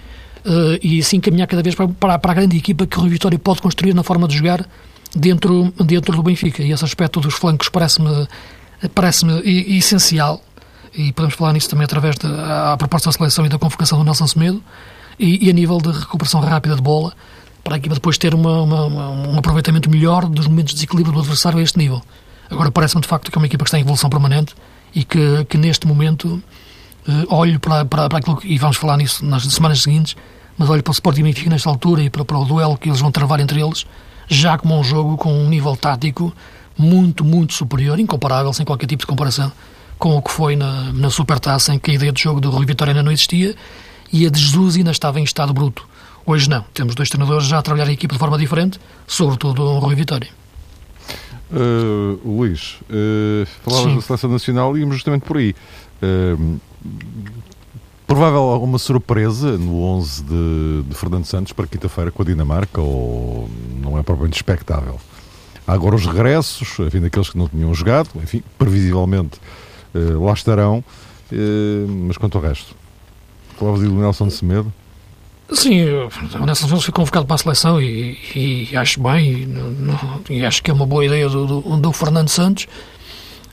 uh, 0.46 0.79
e 0.81 1.00
assim 1.00 1.18
caminhar 1.18 1.48
cada 1.48 1.61
vez 1.61 1.74
para, 1.74 1.88
para, 1.88 2.16
para, 2.20 2.31
a 2.31 2.35
grande 2.35 2.57
equipa 2.57 2.87
que 2.87 2.96
o 2.96 3.00
Rui 3.00 3.11
Vitória 3.11 3.37
pode 3.37 3.61
construir 3.61 3.94
na 3.94 4.05
forma 4.05 4.29
de 4.29 4.37
jogar 4.37 4.64
dentro, 5.16 5.74
dentro 5.85 6.14
do 6.14 6.22
Benfica. 6.22 6.62
E 6.62 6.70
esse 6.70 6.85
aspecto 6.85 7.18
dos 7.18 7.35
flancos 7.35 7.68
parece-me 7.68 8.29
parece 8.94 9.27
essencial 9.44 10.40
e 10.94 11.12
podemos 11.12 11.35
falar 11.35 11.53
nisso 11.53 11.68
também 11.68 11.85
através 11.85 12.16
da 12.16 12.77
proposta 12.77 13.09
da 13.09 13.12
seleção 13.12 13.46
e 13.46 13.48
da 13.48 13.59
convocação 13.59 13.98
do 13.98 14.05
Nelson 14.05 14.27
Semedo 14.27 14.62
e, 15.18 15.46
e 15.46 15.50
a 15.50 15.53
nível 15.53 15.79
de 15.79 15.90
recuperação 15.90 16.40
rápida 16.40 16.77
de 16.77 16.83
bola 16.83 17.12
para 17.64 17.74
a 17.74 17.79
equipa 17.79 17.94
depois 17.94 18.18
ter 18.18 18.35
uma, 18.35 18.62
uma, 18.62 18.87
um 18.87 19.38
aproveitamento 19.38 19.90
melhor 19.90 20.27
dos 20.27 20.46
momentos 20.46 20.74
de 20.74 20.77
desequilíbrio 20.77 21.14
do 21.14 21.20
adversário 21.20 21.59
a 21.59 21.62
este 21.62 21.79
nível. 21.79 22.03
Agora 22.50 22.70
parece-me 22.70 23.00
de 23.00 23.09
facto 23.09 23.31
que 23.31 23.37
é 23.37 23.40
uma 23.40 23.46
equipa 23.46 23.64
que 23.64 23.68
está 23.68 23.79
em 23.79 23.81
evolução 23.81 24.11
permanente 24.11 24.55
e 24.94 25.03
que, 25.03 25.44
que 25.46 25.57
neste 25.57 25.87
momento 25.87 26.42
uh, 27.09 27.35
olho 27.35 27.59
para, 27.59 27.85
para, 27.85 28.09
para 28.09 28.18
aquilo 28.18 28.37
que, 28.37 28.46
e 28.46 28.59
vamos 28.59 28.77
falar 28.77 28.98
nisso 28.98 29.24
nas 29.24 29.42
semanas 29.44 29.83
seguintes, 29.83 30.14
mas 30.57 30.68
olho 30.68 30.83
para 30.83 30.90
o 30.90 30.92
Sporting 30.92 31.22
Benfica 31.22 31.50
nesta 31.50 31.68
altura 31.70 32.03
e 32.03 32.11
para, 32.11 32.24
para 32.24 32.38
o 32.38 32.44
duelo 32.44 32.77
que 32.77 32.88
eles 32.88 33.00
vão 33.00 33.11
travar 33.11 33.40
entre 33.40 33.61
eles, 33.61 33.87
já 34.29 34.59
como 34.59 34.79
um 34.79 34.85
jogo 34.85 35.16
com 35.16 35.33
um 35.33 35.48
nível 35.48 35.74
tático 35.74 36.33
muito, 36.77 37.24
muito 37.24 37.55
superior, 37.55 37.98
incomparável, 37.98 38.53
sem 38.53 38.64
qualquer 38.64 38.87
tipo 38.87 39.00
de 39.00 39.07
comparação 39.07 39.50
com 39.98 40.16
o 40.16 40.22
que 40.22 40.31
foi 40.31 40.57
na, 40.57 40.92
na 40.92 41.09
Supertaça, 41.09 41.74
em 41.74 41.79
que 41.79 41.90
a 41.90 41.94
ideia 41.94 42.12
de 42.12 42.22
jogo 42.22 42.40
do 42.40 42.50
Rui 42.50 42.66
Vitória 42.66 42.92
ainda 42.92 43.03
não 43.03 43.12
existia 43.12 43.55
e 44.12 44.27
a 44.27 44.31
de 44.31 44.38
Jesus 44.38 44.77
ainda 44.77 44.90
estava 44.90 45.20
em 45.20 45.24
estado 45.24 45.53
bruto. 45.53 45.88
Hoje 46.26 46.48
não. 46.48 46.64
Temos 46.72 46.94
dois 46.94 47.08
treinadores 47.08 47.46
já 47.46 47.58
a 47.58 47.62
trabalhar 47.62 47.88
a 47.88 47.92
equipa 47.92 48.14
de 48.14 48.18
forma 48.18 48.38
diferente, 48.38 48.80
sobretudo 49.06 49.62
o 49.62 49.78
Rui 49.78 49.94
Vitória. 49.94 50.28
Uh, 51.50 52.18
Luís, 52.24 52.78
uh, 52.90 53.46
falavas 53.62 53.94
da 53.94 54.00
Seleção 54.00 54.30
Nacional 54.30 54.76
e 54.76 54.80
íamos 54.80 54.96
justamente 54.96 55.22
por 55.22 55.37
aí. 55.37 55.54
Uh, 56.02 56.58
provável 58.06 58.40
alguma 58.40 58.78
surpresa 58.78 59.58
no 59.58 59.82
11 59.82 60.24
de, 60.24 60.82
de 60.88 60.94
Fernando 60.94 61.26
Santos 61.26 61.52
para 61.52 61.66
quinta-feira 61.66 62.10
com 62.10 62.22
a 62.22 62.24
Dinamarca 62.24 62.80
ou 62.80 63.48
não 63.82 63.98
é 63.98 64.02
propriamente 64.02 64.37
expectável? 64.37 64.98
Há 65.66 65.72
agora 65.74 65.94
os 65.94 66.06
regressos, 66.06 66.78
enfim, 66.78 67.00
daqueles 67.00 67.28
que 67.28 67.37
não 67.37 67.48
tinham 67.48 67.72
jogado, 67.74 68.08
enfim, 68.22 68.42
previsivelmente 68.58 69.38
uh, 69.94 70.24
lá 70.24 70.32
estarão, 70.32 70.82
mas 72.06 72.16
quanto 72.16 72.38
ao 72.38 72.44
resto? 72.44 72.74
Falavas 73.58 73.80
do 73.80 73.92
Nelson 73.92 74.28
de 74.28 74.34
Semedo? 74.34 74.72
Sim, 75.52 75.85
o 75.85 76.46
Nelson 76.46 76.68
Santos 76.68 76.85
foi 76.85 76.94
convocado 76.94 77.26
para 77.26 77.35
a 77.35 77.38
seleção 77.38 77.80
e, 77.80 78.18
e 78.35 78.76
acho 78.76 79.00
bem 79.00 79.46
e, 80.28 80.35
e, 80.38 80.44
acho 80.44 80.62
que 80.62 80.70
é 80.70 80.74
uma 80.74 80.87
boa 80.87 81.04
ideia 81.04 81.28
do, 81.28 81.46
do, 81.46 81.76
do, 81.76 81.92
Fernando 81.92 82.28
Santos. 82.28 82.66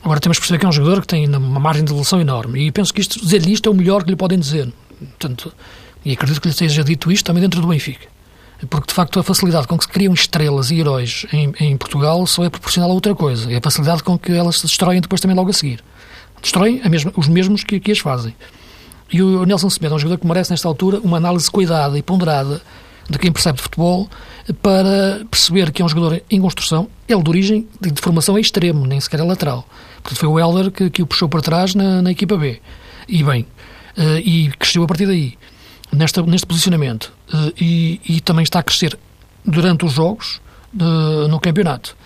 Agora 0.02 0.18
temos 0.18 0.38
que 0.38 0.42
perceber 0.42 0.58
que 0.58 0.66
é 0.66 0.68
um 0.68 0.72
jogador 0.72 1.02
que 1.02 1.06
tem 1.06 1.28
uma 1.28 1.60
margem 1.60 1.84
de 1.84 1.92
evolução 1.92 2.20
enorme 2.20 2.66
e 2.66 2.72
penso 2.72 2.92
que 2.94 3.00
isto, 3.00 3.20
dizer-lhe 3.20 3.52
isto 3.52 3.68
é 3.68 3.72
o 3.72 3.74
melhor 3.74 4.04
que 4.04 4.10
lhe 4.10 4.16
podem 4.16 4.38
dizer. 4.38 4.72
Portanto, 4.98 5.52
e 6.04 6.12
acredito 6.12 6.40
que 6.40 6.48
lhe 6.48 6.54
seja 6.54 6.82
dito 6.82 7.12
isto 7.12 7.26
também 7.26 7.42
dentro 7.42 7.60
do 7.60 7.68
Benfica. 7.68 8.08
Porque, 8.70 8.88
de 8.88 8.94
facto, 8.94 9.18
a 9.18 9.22
facilidade 9.22 9.66
com 9.66 9.76
que 9.76 9.84
se 9.84 9.90
criam 9.90 10.14
estrelas 10.14 10.70
e 10.70 10.78
heróis 10.78 11.26
em, 11.32 11.52
em 11.58 11.76
Portugal 11.76 12.24
só 12.26 12.44
é 12.44 12.50
proporcional 12.50 12.90
a 12.90 12.94
outra 12.94 13.14
coisa. 13.14 13.52
É 13.52 13.56
a 13.56 13.60
facilidade 13.60 14.02
com 14.02 14.16
que 14.18 14.32
elas 14.32 14.56
se 14.56 14.66
destroem 14.66 15.00
depois 15.00 15.20
também 15.20 15.36
logo 15.36 15.50
a 15.50 15.52
seguir. 15.52 15.82
Destroem 16.40 16.80
mesma, 16.88 17.12
os 17.16 17.28
mesmos 17.28 17.64
que, 17.64 17.80
que 17.80 17.92
as 17.92 17.98
fazem. 17.98 18.34
E 19.12 19.22
o 19.22 19.44
Nelson 19.44 19.68
Semedo 19.68 19.94
é 19.94 19.96
um 19.96 19.98
jogador 19.98 20.18
que 20.18 20.26
merece, 20.26 20.50
nesta 20.50 20.66
altura, 20.66 20.98
uma 21.00 21.18
análise 21.18 21.50
cuidada 21.50 21.98
e 21.98 22.02
ponderada 22.02 22.62
de 23.10 23.18
quem 23.18 23.30
percebe 23.30 23.56
de 23.56 23.62
futebol 23.62 24.08
para 24.62 25.24
perceber 25.30 25.70
que 25.70 25.82
é 25.82 25.84
um 25.84 25.88
jogador 25.88 26.22
em 26.30 26.40
construção. 26.40 26.88
Ele, 27.06 27.22
de 27.22 27.28
origem, 27.28 27.68
de, 27.80 28.00
formação, 28.00 28.36
é 28.38 28.40
extremo, 28.40 28.86
nem 28.86 28.98
sequer 29.00 29.20
é 29.20 29.22
lateral. 29.22 29.66
Portanto, 30.02 30.18
foi 30.18 30.28
o 30.28 30.38
Helder 30.38 30.70
que, 30.70 30.88
que 30.88 31.02
o 31.02 31.06
puxou 31.06 31.28
para 31.28 31.42
trás 31.42 31.74
na, 31.74 32.00
na 32.00 32.10
equipa 32.10 32.36
B. 32.36 32.60
E 33.06 33.22
bem, 33.22 33.46
uh, 33.98 34.18
e 34.18 34.50
cresceu 34.58 34.82
a 34.82 34.86
partir 34.86 35.06
daí, 35.06 35.36
nesta, 35.92 36.22
neste 36.22 36.46
posicionamento. 36.46 37.12
Uh, 37.32 37.52
e, 37.60 38.00
e, 38.08 38.20
também 38.20 38.42
está 38.42 38.60
a 38.60 38.62
crescer 38.62 38.98
durante 39.44 39.84
os 39.84 39.92
jogos 39.92 40.40
uh, 40.74 41.28
no 41.28 41.38
campeonato. 41.38 41.96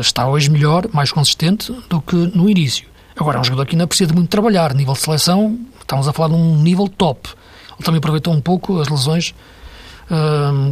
está 0.00 0.28
hoje 0.28 0.48
melhor, 0.48 0.88
mais 0.92 1.10
consistente 1.10 1.72
do 1.88 2.00
que 2.00 2.14
no 2.14 2.48
início. 2.48 2.86
Agora, 3.16 3.38
é 3.38 3.40
um 3.40 3.44
jogador 3.44 3.66
que 3.66 3.74
ainda 3.74 3.86
precisa 3.86 4.08
de 4.08 4.14
muito 4.14 4.30
trabalhar. 4.30 4.72
Nível 4.74 4.94
de 4.94 5.00
seleção, 5.00 5.58
estamos 5.80 6.06
a 6.08 6.12
falar 6.12 6.28
de 6.28 6.34
um 6.34 6.56
nível 6.56 6.88
top. 6.88 7.28
Ele 7.76 7.84
também 7.84 7.98
aproveitou 7.98 8.32
um 8.32 8.40
pouco 8.40 8.80
as 8.80 8.88
lesões, 8.88 9.34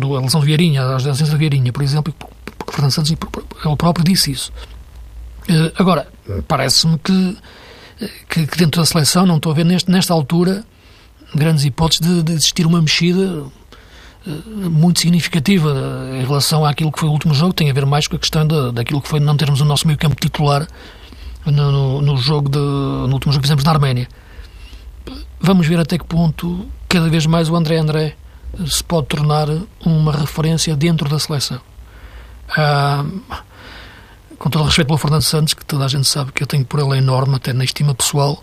do, 0.00 0.16
a 0.16 0.20
lesão 0.20 0.40
de 0.40 0.46
Vieirinha, 0.46 0.82
as 0.82 1.04
lesões 1.04 1.30
de 1.30 1.36
Vieirinha, 1.36 1.72
por 1.72 1.82
exemplo, 1.82 2.12
porque 2.58 2.72
Fernando 2.72 2.92
Santos 2.92 3.10
ele 3.10 3.76
próprio 3.76 4.04
disse 4.04 4.32
isso. 4.32 4.52
Uh, 5.48 5.72
agora, 5.76 6.08
parece-me 6.46 6.98
que, 6.98 7.38
que, 8.28 8.46
que, 8.46 8.58
dentro 8.58 8.80
da 8.80 8.84
seleção 8.84 9.24
não 9.24 9.36
estou 9.36 9.52
a 9.52 9.54
ver 9.54 9.64
neste, 9.64 9.90
nesta 9.90 10.12
altura 10.12 10.64
grandes 11.34 11.64
hipóteses 11.64 12.06
de, 12.06 12.22
de 12.22 12.32
existir 12.32 12.66
uma 12.66 12.80
mexida 12.80 13.44
eh, 14.26 14.30
muito 14.68 15.00
significativa 15.00 15.74
em 16.14 16.24
relação 16.24 16.64
àquilo 16.64 16.90
que 16.90 16.98
foi 16.98 17.08
o 17.08 17.12
último 17.12 17.34
jogo, 17.34 17.52
tem 17.52 17.70
a 17.70 17.72
ver 17.72 17.86
mais 17.86 18.06
com 18.06 18.16
a 18.16 18.18
questão 18.18 18.46
da, 18.46 18.70
daquilo 18.70 19.00
que 19.00 19.08
foi 19.08 19.20
não 19.20 19.36
termos 19.36 19.60
o 19.60 19.64
nosso 19.64 19.86
meio 19.86 19.98
campo 19.98 20.16
titular 20.16 20.66
no, 21.44 21.72
no, 21.72 22.02
no 22.02 22.16
jogo 22.16 22.48
de, 22.48 22.58
no 22.58 23.12
último 23.12 23.32
jogo 23.32 23.42
que 23.42 23.46
fizemos 23.46 23.64
na 23.64 23.72
Arménia. 23.72 24.08
Vamos 25.40 25.66
ver 25.66 25.78
até 25.78 25.96
que 25.98 26.04
ponto 26.04 26.66
cada 26.88 27.08
vez 27.08 27.26
mais 27.26 27.48
o 27.48 27.56
André 27.56 27.78
André 27.78 28.16
se 28.66 28.82
pode 28.82 29.08
tornar 29.08 29.48
uma 29.84 30.12
referência 30.12 30.74
dentro 30.74 31.08
da 31.08 31.18
seleção. 31.18 31.60
Ah, 32.56 33.04
com 34.38 34.48
todo 34.48 34.62
o 34.62 34.64
respeito 34.64 34.86
pelo 34.86 34.98
Fernando 34.98 35.22
Santos, 35.22 35.54
que 35.54 35.64
toda 35.64 35.84
a 35.84 35.88
gente 35.88 36.06
sabe 36.06 36.32
que 36.32 36.42
eu 36.42 36.46
tenho 36.46 36.64
por 36.64 36.80
ele 36.80 36.98
enorme, 36.98 37.36
até 37.36 37.52
na 37.52 37.64
estima 37.64 37.94
pessoal, 37.94 38.42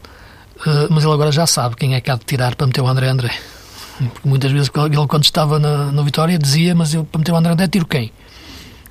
ah, 0.66 0.88
mas 0.90 1.04
ele 1.04 1.14
agora 1.14 1.32
já 1.32 1.46
sabe 1.46 1.76
quem 1.76 1.96
é 1.96 2.02
que 2.02 2.10
há 2.10 2.16
de 2.16 2.26
tirar 2.26 2.56
para 2.56 2.68
meter 2.68 2.82
o 2.82 2.88
André 2.88 3.08
André. 3.10 3.32
Porque 3.98 4.28
muitas 4.28 4.52
vezes 4.52 4.70
ele, 4.76 5.08
quando 5.08 5.24
estava 5.24 5.58
na, 5.58 5.92
na 5.92 6.02
Vitória, 6.02 6.38
dizia: 6.38 6.76
Mas 6.76 6.94
eu 6.94 7.06
para 7.06 7.20
meter 7.20 7.32
o 7.32 7.36
André 7.36 7.54
André, 7.54 7.68
tiro 7.68 7.86
quem? 7.86 8.12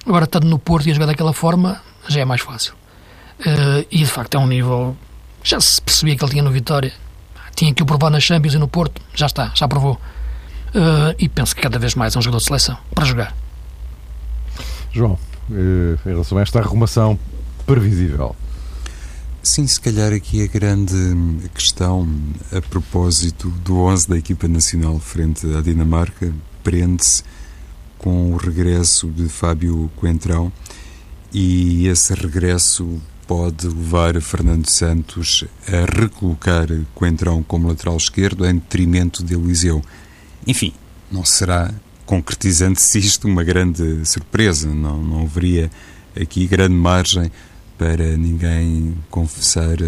Agora, 0.07 0.25
estando 0.25 0.47
no 0.47 0.59
Porto 0.59 0.87
e 0.87 0.91
a 0.91 0.95
jogar 0.95 1.07
daquela 1.07 1.33
forma, 1.33 1.81
já 2.09 2.21
é 2.21 2.25
mais 2.25 2.41
fácil. 2.41 2.75
Uh, 3.41 3.87
e 3.91 3.99
de 3.99 4.07
facto 4.07 4.35
é 4.35 4.39
um 4.39 4.47
nível. 4.47 4.97
Já 5.43 5.61
se 5.61 5.81
percebia 5.81 6.17
que 6.17 6.25
ele 6.25 6.31
tinha 6.31 6.43
no 6.43 6.51
Vitória. 6.51 6.93
Tinha 7.55 7.73
que 7.73 7.83
o 7.83 7.87
provar 7.87 8.11
na 8.11 8.21
Champions 8.21 8.55
e 8.55 8.59
no 8.59 8.69
Porto. 8.69 9.01
Já 9.15 9.27
está, 9.27 9.53
já 9.55 9.69
provou. 9.69 9.95
Uh, 10.75 11.15
e 11.19 11.29
penso 11.29 11.55
que 11.55 11.63
cada 11.63 11.79
vez 11.79 11.95
mais 11.95 12.17
é 12.17 12.19
um 12.19 12.23
jogador 12.23 12.39
de 12.39 12.47
seleção 12.47 12.77
para 12.95 13.05
jogar. 13.05 13.35
João, 14.93 15.19
uh, 15.51 15.99
em 16.07 16.11
relação 16.11 16.39
a 16.39 16.43
esta 16.43 16.59
arrumação 16.59 17.19
previsível. 17.65 18.35
Sim, 19.43 19.67
se 19.67 19.81
calhar 19.81 20.13
aqui 20.13 20.43
a 20.43 20.47
grande 20.47 20.97
questão 21.55 22.09
a 22.51 22.63
propósito 22.63 23.49
do 23.49 23.79
11 23.79 24.09
da 24.09 24.17
equipa 24.17 24.49
nacional 24.49 24.99
frente 24.99 25.47
à 25.55 25.61
Dinamarca 25.61 26.33
prende-se 26.63 27.23
com 27.99 28.33
o 28.33 28.37
regresso 28.37 29.09
de 29.09 29.29
Fábio 29.29 29.91
Coentrão 29.97 30.51
e 31.31 31.87
esse 31.89 32.15
regresso 32.15 33.01
pode 33.27 33.67
levar 33.67 34.21
Fernando 34.21 34.69
Santos 34.69 35.45
a 35.67 36.01
recolocar 36.01 36.69
Coentrão 36.95 37.43
como 37.43 37.69
lateral 37.69 37.97
esquerdo 37.97 38.47
em 38.47 38.55
detrimento 38.55 39.25
de 39.25 39.35
Eliseu. 39.35 39.83
Enfim, 40.47 40.73
não 41.11 41.25
será 41.25 41.73
concretizando-se 42.05 42.99
isto 42.99 43.27
uma 43.27 43.43
grande 43.43 44.05
surpresa, 44.05 44.69
não, 44.69 45.03
não 45.03 45.23
haveria 45.23 45.71
aqui 46.21 46.47
grande 46.47 46.75
margem 46.75 47.31
para 47.79 48.17
ninguém 48.17 48.95
confessar 49.11 49.79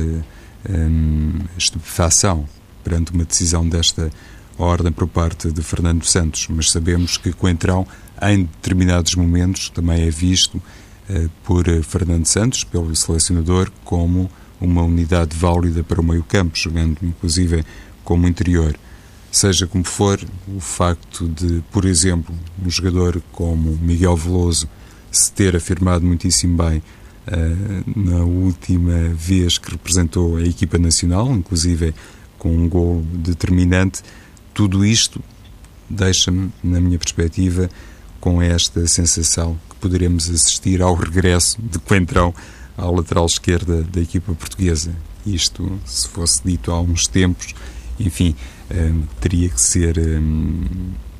um, 0.69 1.41
estupefação 1.57 2.49
perante 2.83 3.13
uma 3.13 3.25
decisão 3.25 3.69
desta 3.69 4.11
ordem 4.59 4.91
por 4.91 5.07
parte 5.07 5.53
de 5.53 5.63
Fernando 5.63 6.05
Santos, 6.05 6.47
mas 6.49 6.71
sabemos 6.71 7.17
que 7.17 7.33
Coentrão, 7.33 7.87
em 8.23 8.45
determinados 8.45 9.15
momentos, 9.15 9.69
também 9.69 10.03
é 10.03 10.11
visto 10.11 10.61
por 11.45 11.69
eh, 11.69 11.83
Fernando 11.83 12.27
Santos, 12.27 12.65
pelo 12.65 12.95
selecionador, 12.95 13.71
como 13.85 14.31
uma 14.61 14.83
unidade 14.83 15.37
válida 15.37 15.83
para 15.85 16.01
o 16.01 16.05
meio-campo, 16.05 16.57
jogando 16.57 16.99
inclusive 17.03 17.65
como 18.05 18.27
interior. 18.27 18.77
Seja 19.31 19.67
como 19.67 19.85
for, 19.85 20.19
o 20.49 20.61
facto 20.61 21.29
de, 21.29 21.63
por 21.71 21.85
exemplo, 21.85 22.35
um 22.65 22.71
jogador 22.71 23.23
como 23.33 23.77
Miguel 23.83 24.17
Veloso 24.17 24.69
se 25.11 25.31
ter 25.33 25.55
afirmado 25.55 26.05
muitíssimo 26.07 26.57
bem 26.57 26.79
uh, 26.79 28.01
na 28.01 28.25
última 28.25 29.11
vez 29.15 29.59
que 29.59 29.71
representou 29.71 30.37
a 30.37 30.43
equipa 30.43 30.79
nacional, 30.79 31.31
inclusive 31.33 31.95
com 32.39 32.57
um 32.57 32.69
gol 32.69 33.03
determinante, 33.13 34.03
tudo 34.55 34.85
isto 34.85 35.23
deixa-me, 35.89 36.51
na 36.63 36.81
minha 36.81 36.99
perspectiva, 36.99 37.69
com 38.21 38.41
esta 38.43 38.87
sensação 38.87 39.59
poderemos 39.81 40.29
assistir 40.29 40.83
ao 40.83 40.95
regresso 40.95 41.61
de 41.61 41.79
Coentrão 41.79 42.35
à 42.77 42.85
lateral 42.87 43.27
esquerda 43.27 43.83
da 43.83 44.01
equipa 44.01 44.33
portuguesa. 44.35 44.93
Isto, 45.25 45.79
se 45.85 46.09
fosse 46.09 46.43
dito 46.45 46.71
há 46.71 46.81
uns 46.81 47.07
tempos, 47.07 47.55
enfim, 47.99 48.35
um, 48.71 49.03
teria 49.21 49.49
que 49.49 49.61
ser 49.61 49.99
um, 49.99 50.65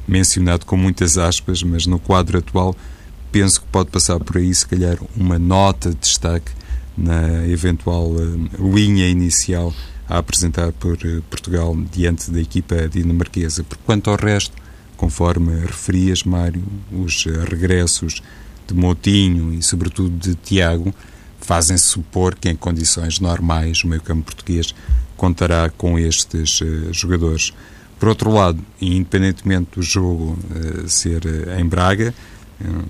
mencionado 0.07 0.67
com 0.67 0.77
muitas 0.77 1.19
aspas, 1.19 1.63
mas 1.63 1.87
no 1.87 1.99
quadro 1.99 2.39
atual 2.39 2.77
penso 3.33 3.61
que 3.61 3.67
pode 3.67 3.91
passar 3.91 4.21
por 4.21 4.37
aí, 4.37 4.55
se 4.55 4.67
calhar, 4.67 4.99
uma 5.17 5.39
nota 5.39 5.91
de 5.91 5.97
destaque 5.97 6.53
na 6.97 7.47
eventual 7.47 8.11
um, 8.11 8.49
linha 8.73 9.09
inicial 9.09 9.75
a 10.09 10.19
apresentar 10.19 10.73
por 10.73 10.95
uh, 10.95 11.23
Portugal 11.29 11.77
diante 11.93 12.31
da 12.31 12.41
equipa 12.41 12.89
dinamarquesa. 12.89 13.65
Por 13.65 13.79
quanto 13.79 14.11
ao 14.11 14.17
resto, 14.17 14.57
conforme 14.97 15.61
referias, 15.61 16.23
Mário, 16.23 16.63
os 16.93 17.25
regressos 17.25 18.23
de 18.67 18.75
Moutinho 18.75 19.53
e, 19.55 19.63
sobretudo, 19.63 20.17
de 20.17 20.35
Tiago, 20.35 20.95
fazem 21.41 21.79
supor 21.79 22.35
que, 22.35 22.49
em 22.49 22.57
condições 22.57 23.21
normais, 23.21 23.85
o 23.85 23.89
meio-campo 23.89 24.25
português 24.25 24.75
contará 25.17 25.71
com 25.71 25.99
estes 25.99 26.61
uh, 26.61 26.93
jogadores. 26.93 27.53
Por 27.99 28.09
outro 28.09 28.31
lado, 28.33 28.61
independentemente 28.81 29.71
do 29.75 29.83
jogo 29.83 30.39
uh, 30.51 30.89
ser 30.89 31.25
uh, 31.25 31.59
em 31.59 31.65
Braga, 31.65 32.15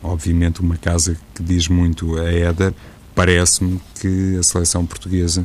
obviamente 0.01 0.61
uma 0.61 0.77
casa 0.77 1.17
que 1.35 1.43
diz 1.43 1.67
muito 1.67 2.17
a 2.21 2.33
Éder, 2.33 2.73
parece-me 3.17 3.81
que 4.01 4.37
a 4.39 4.43
seleção 4.45 4.87
portuguesa 4.87 5.45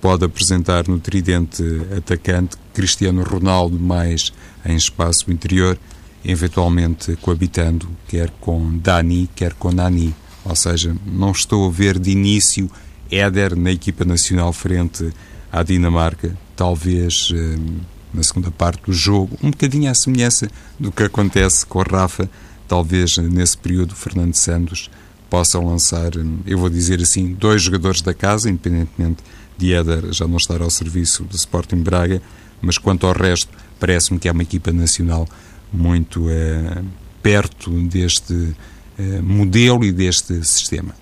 pode 0.00 0.24
apresentar 0.24 0.86
no 0.86 1.00
tridente 1.00 1.64
atacante 1.96 2.56
Cristiano 2.72 3.24
Ronaldo 3.24 3.76
mais 3.76 4.32
em 4.64 4.76
espaço 4.76 5.32
interior 5.32 5.76
eventualmente 6.26 7.14
coabitando 7.16 7.88
quer 8.08 8.30
com 8.40 8.76
Dani, 8.78 9.30
quer 9.34 9.54
com 9.54 9.70
Nani. 9.70 10.14
Ou 10.44 10.56
seja, 10.56 10.94
não 11.06 11.30
estou 11.30 11.68
a 11.68 11.70
ver 11.70 11.98
de 11.98 12.10
início 12.10 12.70
Éder 13.10 13.56
na 13.56 13.70
equipa 13.70 14.04
nacional 14.04 14.52
frente 14.52 15.12
à 15.52 15.62
Dinamarca, 15.62 16.36
talvez 16.56 17.32
eh, 17.32 17.56
na 18.12 18.22
segunda 18.22 18.50
parte 18.50 18.82
do 18.86 18.92
jogo, 18.92 19.38
um 19.42 19.50
bocadinho 19.50 19.90
à 19.90 19.94
semelhança 19.94 20.48
do 20.78 20.90
que 20.90 21.04
acontece 21.04 21.64
com 21.64 21.80
Rafa, 21.82 22.28
talvez 22.66 23.16
nesse 23.18 23.56
período 23.56 23.94
Fernando 23.94 24.34
Santos 24.34 24.90
possa 25.30 25.60
lançar, 25.60 26.16
eh, 26.16 26.24
eu 26.46 26.58
vou 26.58 26.68
dizer 26.68 27.00
assim, 27.00 27.32
dois 27.32 27.62
jogadores 27.62 28.02
da 28.02 28.12
casa, 28.12 28.50
independentemente 28.50 29.22
de 29.56 29.72
Éder 29.72 30.12
já 30.12 30.26
não 30.26 30.36
estar 30.36 30.60
ao 30.60 30.70
serviço 30.70 31.22
do 31.22 31.36
Sporting 31.36 31.82
Braga, 31.82 32.20
mas 32.60 32.78
quanto 32.78 33.06
ao 33.06 33.12
resto, 33.12 33.52
parece-me 33.78 34.18
que 34.18 34.28
é 34.28 34.32
uma 34.32 34.42
equipa 34.42 34.72
nacional 34.72 35.28
muito 35.76 36.28
eh, 36.30 36.82
perto 37.22 37.70
deste 37.70 38.56
eh, 38.98 39.20
modelo 39.20 39.84
e 39.84 39.92
deste 39.92 40.42
sistema. 40.44 40.94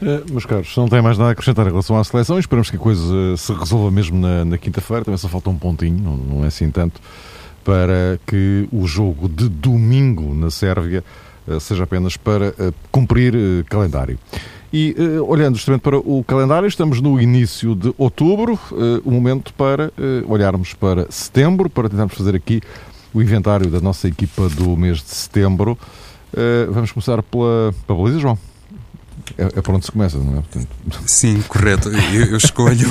Uh, 0.00 0.32
meus 0.32 0.44
caros, 0.44 0.76
não 0.76 0.88
tem 0.88 1.00
mais 1.00 1.16
nada 1.16 1.30
a 1.30 1.32
acrescentar 1.32 1.64
em 1.66 1.70
relação 1.70 1.96
à 1.96 2.02
seleção. 2.02 2.38
Esperamos 2.38 2.70
que 2.70 2.76
a 2.76 2.78
coisa 2.78 3.36
se 3.36 3.52
resolva 3.52 3.88
mesmo 3.90 4.18
na, 4.18 4.44
na 4.44 4.58
quinta-feira. 4.58 5.04
Também 5.04 5.18
só 5.18 5.28
falta 5.28 5.48
um 5.50 5.56
pontinho, 5.56 5.96
não, 5.96 6.16
não, 6.16 6.44
é 6.44 6.48
assim 6.48 6.70
tanto, 6.70 7.00
para 7.62 8.18
que 8.26 8.68
o 8.72 8.84
jogo 8.86 9.28
de 9.28 9.48
domingo 9.48 10.34
na 10.34 10.50
Sérvia 10.50 11.04
seja 11.60 11.84
apenas 11.84 12.16
para 12.16 12.54
cumprir 12.90 13.34
calendário. 13.68 14.18
E 14.72 14.96
olhando 15.26 15.56
justamente 15.56 15.82
para 15.82 15.98
o 15.98 16.24
calendário, 16.24 16.66
estamos 16.66 17.00
no 17.00 17.20
início 17.20 17.74
de 17.74 17.92
outubro, 17.98 18.58
o 19.04 19.10
momento 19.10 19.52
para 19.54 19.92
olharmos 20.26 20.72
para 20.74 21.06
setembro, 21.10 21.68
para 21.68 21.88
tentarmos 21.88 22.14
fazer 22.14 22.34
aqui 22.34 22.60
o 23.12 23.22
inventário 23.22 23.70
da 23.70 23.80
nossa 23.80 24.08
equipa 24.08 24.48
do 24.48 24.76
mês 24.76 24.98
de 24.98 25.10
setembro. 25.10 25.78
Uh, 26.32 26.72
vamos 26.72 26.92
começar 26.92 27.22
pela, 27.22 27.74
pela 27.86 28.02
Belisa, 28.02 28.20
João. 28.20 28.38
é, 29.36 29.58
é 29.58 29.60
por 29.60 29.74
onde 29.74 29.84
se 29.84 29.92
começa, 29.92 30.18
não 30.18 30.38
é? 30.38 30.40
Portanto... 30.40 30.68
Sim, 31.06 31.42
correto. 31.46 31.88
Eu, 31.88 32.26
eu 32.26 32.36
escolho 32.36 32.88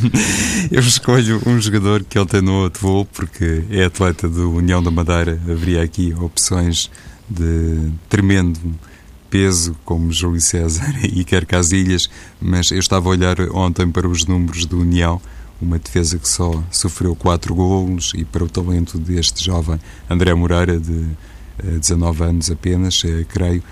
eu 0.70 0.80
escolho 0.80 1.42
um 1.46 1.60
jogador 1.60 2.04
que 2.04 2.18
ele 2.18 2.50
outro 2.50 2.80
voo 2.80 3.04
porque 3.04 3.64
é 3.70 3.84
atleta 3.84 4.28
do 4.28 4.52
União 4.52 4.82
da 4.82 4.90
Madeira. 4.90 5.40
Haveria 5.48 5.82
aqui 5.82 6.14
opções 6.14 6.90
de 7.28 7.92
tremendo 8.08 8.58
peso, 9.34 9.76
como 9.84 10.12
Júlio 10.12 10.40
César 10.40 10.94
e 11.02 11.20
Iker 11.20 11.44
Casilhas, 11.44 12.08
mas 12.40 12.70
eu 12.70 12.78
estava 12.78 13.08
a 13.08 13.10
olhar 13.10 13.36
ontem 13.52 13.90
para 13.90 14.06
os 14.06 14.26
números 14.26 14.64
do 14.64 14.78
União, 14.78 15.20
uma 15.60 15.78
defesa 15.78 16.18
que 16.18 16.28
só 16.28 16.62
sofreu 16.70 17.14
quatro 17.14 17.54
golos 17.54 18.12
e 18.14 18.24
para 18.24 18.44
o 18.44 18.48
talento 18.48 18.98
deste 18.98 19.44
jovem 19.44 19.80
André 20.08 20.34
Moreira, 20.34 20.78
de 20.78 21.06
19 21.80 22.22
eh, 22.22 22.26
anos 22.26 22.50
apenas, 22.50 23.02
eh, 23.04 23.24
creio, 23.28 23.62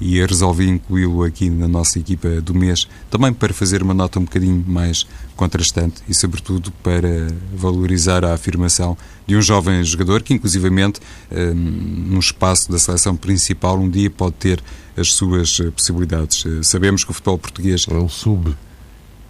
e 0.00 0.24
resolvi 0.26 0.68
incluí-lo 0.68 1.22
aqui 1.22 1.48
na 1.48 1.68
nossa 1.68 1.98
equipa 1.98 2.40
do 2.40 2.52
mês, 2.52 2.88
também 3.08 3.32
para 3.32 3.54
fazer 3.54 3.82
uma 3.82 3.94
nota 3.94 4.18
um 4.18 4.24
bocadinho 4.24 4.64
mais 4.66 5.06
contrastante 5.36 6.02
e, 6.08 6.14
sobretudo, 6.14 6.72
para 6.82 7.28
valorizar 7.54 8.24
a 8.24 8.34
afirmação 8.34 8.96
de 9.26 9.36
um 9.36 9.40
jovem 9.40 9.84
jogador 9.84 10.22
que, 10.22 10.34
inclusivamente, 10.34 11.00
eh, 11.30 11.52
no 11.54 12.18
espaço 12.18 12.70
da 12.70 12.78
seleção 12.78 13.14
principal, 13.14 13.78
um 13.78 13.88
dia 13.88 14.10
pode 14.10 14.34
ter 14.34 14.62
as 14.96 15.12
suas 15.12 15.58
possibilidades. 15.74 16.44
Sabemos 16.62 17.04
que 17.04 17.10
o 17.10 17.14
futebol 17.14 17.38
português. 17.38 17.86
É 17.88 17.94
um 17.94 18.08
sub. 18.08 18.54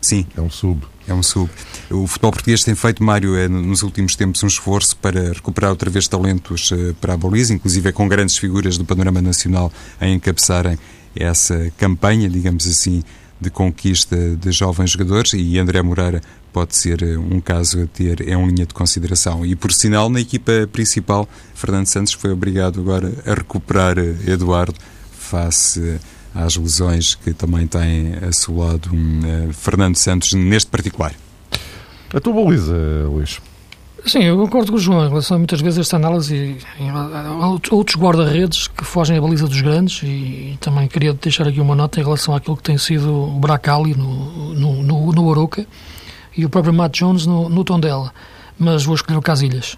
Sim. 0.03 0.27
É 0.37 0.41
um 0.41 0.51
sub. 0.51 0.83
É 1.07 1.15
um 1.15 1.23
sub. 1.23 1.49
O 1.89 2.07
futebol 2.07 2.33
português 2.33 2.63
tem 2.63 2.75
feito, 2.75 3.03
Mário, 3.03 3.37
é, 3.37 3.49
nos 3.49 3.83
últimos 3.83 4.17
tempos 4.17 4.43
um 4.43 4.49
esforço 4.49 4.97
para 4.97 5.33
recuperar 5.33 5.71
outra 5.71 5.89
vez 5.89 6.09
talentos 6.09 6.71
eh, 6.73 6.93
para 7.01 7.15
a 7.15 7.17
baliza, 7.17 7.55
inclusive 7.55 7.89
é 7.89 7.93
com 7.93 8.09
grandes 8.09 8.37
figuras 8.37 8.77
do 8.77 8.85
panorama 8.85 9.23
nacional 9.23 9.73
a 10.01 10.09
encabeçarem 10.09 10.77
essa 11.15 11.73
campanha, 11.77 12.29
digamos 12.29 12.67
assim, 12.67 13.03
de 13.41 13.51
conquista 13.51 14.17
de 14.37 14.53
jovens 14.53 14.91
jogadores 14.91 15.33
e 15.35 15.59
André 15.59 15.83
Moreira 15.83 16.21
pode 16.53 16.77
ser 16.77 17.03
eh, 17.03 17.17
um 17.17 17.41
caso 17.41 17.83
a 17.83 17.87
ter 17.87 18.29
é 18.29 18.37
uma 18.37 18.49
linha 18.49 18.67
de 18.67 18.75
consideração. 18.75 19.47
E 19.47 19.55
por 19.55 19.73
sinal, 19.73 20.11
na 20.11 20.21
equipa 20.21 20.69
principal, 20.73 21.29
Fernando 21.55 21.87
Santos 21.87 22.13
foi 22.13 22.33
obrigado 22.33 22.81
agora 22.81 23.13
a 23.25 23.35
recuperar 23.35 23.97
Eduardo 23.99 24.75
face 25.13 26.01
às 26.35 26.57
lesões 26.57 27.15
que 27.15 27.33
também 27.33 27.67
têm 27.67 28.15
assolado 28.29 28.91
um, 28.93 29.49
uh, 29.49 29.53
Fernando 29.53 29.97
Santos 29.97 30.33
neste 30.33 30.71
particular. 30.71 31.15
A 32.15 32.21
tua 32.21 32.33
baliza, 32.33 32.75
Luís? 33.07 33.41
Sim, 34.05 34.25
eu 34.25 34.37
concordo 34.37 34.73
com 34.73 34.79
o 34.79 34.81
João 34.81 35.07
em 35.07 35.09
relação 35.09 35.37
a 35.37 35.39
muitas 35.39 35.61
vezes 35.61 35.79
esta 35.79 35.97
análise 35.97 36.57
em, 36.79 36.91
outros 37.71 37.97
guarda-redes 37.97 38.67
que 38.67 38.85
fogem 38.85 39.17
à 39.17 39.21
baliza 39.21 39.47
dos 39.47 39.61
grandes 39.61 40.03
e, 40.03 40.59
também 40.61 40.89
queria 40.89 41.13
deixar 41.15 41.47
aqui 41.47 41.61
uma 41.61 41.77
nota 41.77 42.01
em 42.01 42.03
relação 42.03 42.35
àquilo 42.35 42.57
que 42.57 42.65
tem 42.65 42.77
sido 42.77 43.13
o 43.13 43.39
Bracali 43.39 43.95
no, 43.95 44.55
no, 44.55 44.83
no, 44.83 45.13
no 45.13 45.25
Oroca 45.27 45.65
e 46.37 46.45
o 46.45 46.51
próprio 46.51 46.75
Matt 46.75 46.99
Jones 46.99 47.27
no, 47.27 47.49
no 47.49 47.63
Tondela, 47.63 48.13
mas 48.59 48.85
vou 48.85 48.97
escolher 48.97 49.19
o 49.19 49.23
Casilhas. 49.23 49.77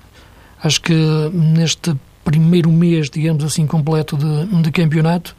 Acho 0.62 0.80
que 0.80 0.94
neste 1.32 1.94
primeiro 2.24 2.70
mês, 2.72 3.10
digamos 3.10 3.44
assim, 3.44 3.66
completo 3.66 4.16
de, 4.16 4.46
de 4.62 4.72
campeonato, 4.72 5.36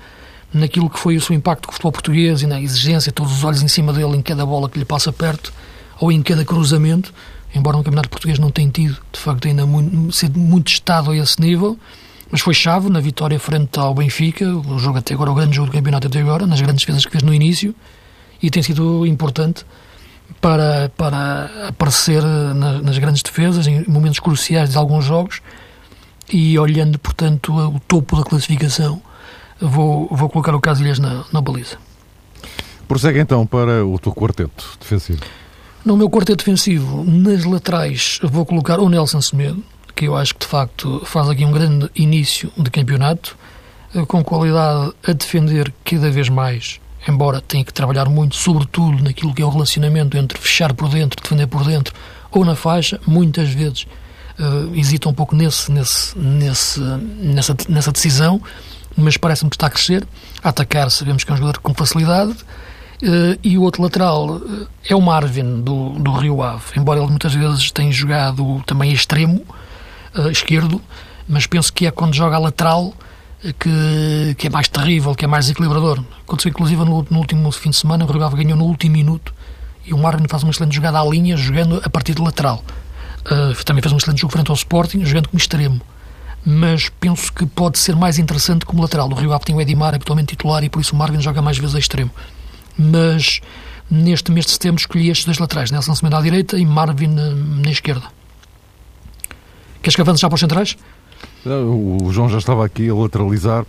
naquilo 0.56 0.90
que 0.90 0.98
foi 0.98 1.18
o 1.18 1.22
seu 1.22 1.36
impacto 1.36 1.68
com 1.68 1.72
o 1.72 1.74
futebol 1.74 1.92
português 1.92 2.42
e 2.42 2.48
na 2.48 2.62
exigência, 2.62 3.12
todos 3.12 3.34
os 3.34 3.44
olhos 3.44 3.62
em 3.62 3.68
cima 3.68 3.92
dele 3.92 4.16
em 4.16 4.22
cada 4.22 4.46
bola 4.46 4.70
que 4.70 4.80
lhe 4.80 4.86
passa 4.86 5.12
perto 5.12 5.52
ou 6.00 6.12
em 6.12 6.22
cada 6.22 6.46
cruzamento, 6.46 7.14
embora 7.54 7.78
no 7.78 7.84
Campeonato 7.84 8.10
Português 8.10 8.40
não 8.40 8.50
tenha 8.50 8.70
tido, 8.70 8.98
de 9.12 9.20
facto, 9.20 9.48
ainda 9.48 9.66
muito, 9.66 10.12
sido 10.14 10.40
muito 10.40 10.70
estado 10.70 11.12
a 11.12 11.18
esse 11.18 11.40
nível, 11.42 11.78
mas 12.32 12.42
foi 12.42 12.54
chave 12.54 12.90
na 12.90 13.00
vitória 13.00 13.38
frente 13.40 13.78
ao 13.78 13.94
Benfica, 13.94 14.46
o 14.50 14.80
jogo 14.80 14.98
até 14.98 15.14
agora, 15.14 15.32
o 15.32 15.36
grande 15.36 15.56
jogo 15.56 15.70
do 15.70 15.74
campeonato 15.74 16.08
até 16.08 16.20
agora, 16.20 16.48
nas 16.48 16.62
grandes 16.62 16.84
defesas 16.84 17.06
que 17.06 17.12
fez 17.12 17.24
no 17.24 17.34
início, 17.34 17.76
e 18.42 18.50
tem 18.50 18.64
sido 18.64 19.06
importante 19.06 19.66
para, 20.40 20.90
para 20.98 21.68
aparecer 21.68 22.24
na, 22.24 22.82
nas 22.82 22.98
grandes 22.98 23.22
defesas, 23.22 23.68
em 23.68 23.86
momentos 23.88 24.20
cruciais 24.20 24.72
de 24.72 24.78
alguns 24.78 25.04
jogos, 25.04 25.42
e 26.32 26.58
olhando, 26.58 26.98
portanto, 26.98 27.54
o 27.54 27.80
topo 27.82 28.18
da 28.18 28.24
classificação, 28.24 29.02
vou, 29.60 30.08
vou 30.12 30.30
colocar 30.30 30.54
o 30.56 30.62
Casilhas 30.62 31.00
na, 31.00 31.24
na 31.32 31.42
baliza. 31.42 31.78
Prossegue 32.88 33.20
então 33.20 33.46
para 33.46 33.86
o 33.86 33.98
teu 33.98 34.14
quarteto 34.14 34.78
defensivo. 34.80 35.22
No 35.84 35.96
meu 35.96 36.10
quarteto 36.10 36.38
defensivo, 36.38 37.04
nas 37.04 37.46
laterais, 37.46 38.20
vou 38.24 38.46
colocar 38.46 38.80
o 38.80 38.90
Nelson 38.90 39.22
Semedo, 39.22 39.64
que 39.96 40.06
eu 40.06 40.16
acho 40.16 40.34
que 40.34 40.42
de 40.42 40.48
facto 40.48 41.02
faz 41.06 41.30
aqui 41.30 41.46
um 41.46 41.52
grande 41.52 41.90
início 41.96 42.52
de 42.58 42.70
campeonato, 42.70 43.38
eh, 43.94 44.06
com 44.06 44.24
qualidade 44.24 44.94
a 45.08 45.14
defender 45.14 45.72
cada 45.84 46.12
vez 46.12 46.28
mais, 46.28 46.80
embora 47.08 47.40
tenha 47.40 47.64
que 47.64 47.74
trabalhar 47.74 48.10
muito, 48.10 48.36
sobretudo 48.36 49.04
naquilo 49.04 49.34
que 49.34 49.42
é 49.42 49.46
o 49.46 49.50
relacionamento 49.50 50.18
entre 50.18 50.38
fechar 50.38 50.74
por 50.74 50.90
dentro, 50.90 51.22
defender 51.22 51.48
por 51.48 51.64
dentro 51.64 51.94
ou 52.32 52.44
na 52.44 52.56
faixa, 52.56 53.00
muitas 53.08 53.50
vezes 53.50 53.88
uh, 54.40 54.76
hesita 54.76 55.08
um 55.08 55.14
pouco 55.14 55.36
nesse, 55.36 55.72
nesse, 55.72 56.18
nesse, 56.18 56.80
nessa, 56.80 57.56
nessa 57.70 57.92
decisão 57.92 58.42
mas 58.96 59.18
parece-me 59.18 59.50
que 59.50 59.56
está 59.56 59.68
a 59.68 59.70
crescer. 59.70 60.08
A 60.44 60.50
atacar, 60.50 60.90
sabemos 60.90 61.24
que 61.24 61.32
é 61.32 61.34
um 61.34 61.38
jogador 61.38 61.60
com 61.60 61.74
facilidade. 61.74 62.36
Uh, 63.04 63.38
e 63.44 63.58
o 63.58 63.62
outro 63.62 63.84
lateral 63.84 64.38
uh, 64.38 64.68
é 64.88 64.96
o 64.96 65.02
Marvin, 65.02 65.62
do, 65.62 65.90
do 66.00 66.12
Rio 66.14 66.42
Ave. 66.42 66.64
Embora 66.78 67.00
ele 67.00 67.10
muitas 67.10 67.34
vezes 67.34 67.70
tenha 67.72 67.92
jogado 67.92 68.64
também 68.66 68.92
extremo, 68.94 69.44
uh, 70.18 70.30
esquerdo, 70.30 70.82
mas 71.28 71.46
penso 71.46 71.74
que 71.74 71.86
é 71.86 71.92
quando 71.92 72.14
joga 72.14 72.38
a 72.38 72.40
lateral 72.40 72.94
que, 73.60 74.36
que 74.38 74.48
é 74.48 74.50
mais 74.50 74.70
terrível, 74.70 75.14
que 75.14 75.26
é 75.26 75.28
mais 75.28 75.50
equilibrador. 75.50 76.02
Aconteceu 76.24 76.50
inclusive 76.50 76.86
no, 76.86 77.06
no 77.10 77.20
último 77.20 77.52
fim 77.52 77.70
de 77.70 77.76
semana, 77.76 78.06
o 78.06 78.12
Rio 78.12 78.24
Ave 78.24 78.42
ganhou 78.42 78.58
no 78.58 78.66
último 78.66 78.94
minuto 78.94 79.34
e 79.86 79.94
o 79.94 79.98
Marvin 79.98 80.26
faz 80.28 80.44
uma 80.44 80.52
excelente 80.52 80.74
jogada 80.74 81.00
à 81.00 81.06
linha, 81.06 81.36
jogando 81.36 81.82
a 81.84 81.90
partir 81.90 82.16
de 82.16 82.22
lateral. 82.22 82.64
também 83.66 83.84
fez 83.84 83.94
um 83.94 83.98
excelente 83.98 84.22
jogo 84.22 84.32
frente 84.32 84.50
ao 84.50 84.56
Sporting, 84.56 85.04
jogando 85.06 85.28
como 85.28 85.38
extremo 85.38 85.82
mas 86.46 86.90
penso 86.90 87.34
que 87.34 87.46
pode 87.46 87.80
ser 87.80 87.96
mais 87.96 88.20
interessante 88.20 88.66
como 88.66 88.82
lateral. 88.82 89.10
O 89.10 89.16
Rio 89.16 89.34
Ave 89.34 89.46
tem 89.46 89.56
o 89.56 89.62
Edimar 89.62 89.96
habitualmente 89.96 90.36
titular 90.36 90.64
e 90.64 90.70
por 90.70 90.80
isso 90.80 90.94
o 90.94 90.98
Marvin 90.98 91.20
joga 91.20 91.42
mais 91.42 91.58
vezes 91.58 91.76
a 91.76 91.80
extremo. 91.80 92.12
Mas 92.78 93.42
neste 93.90 94.32
mês 94.32 94.46
de 94.46 94.52
setembro 94.52 94.80
escolhi 94.80 95.10
estes 95.10 95.26
dois 95.26 95.40
laterais, 95.40 95.72
Nelson 95.72 95.96
Semedo 95.96 96.18
à 96.18 96.22
direita 96.22 96.58
e 96.58 96.66
Marvin 96.66 97.08
na, 97.08 97.32
na 97.32 97.72
esquerda. 97.72 98.06
Queres 99.82 99.96
que 99.96 100.02
avance 100.02 100.22
já 100.22 100.30
para 100.30 100.36
os 100.36 100.40
centrais? 100.40 100.78
O 101.46 102.12
João 102.12 102.28
já 102.28 102.40
estava 102.40 102.66
aqui 102.66 102.90
a 102.90 102.96
lateralizar, 102.96 103.68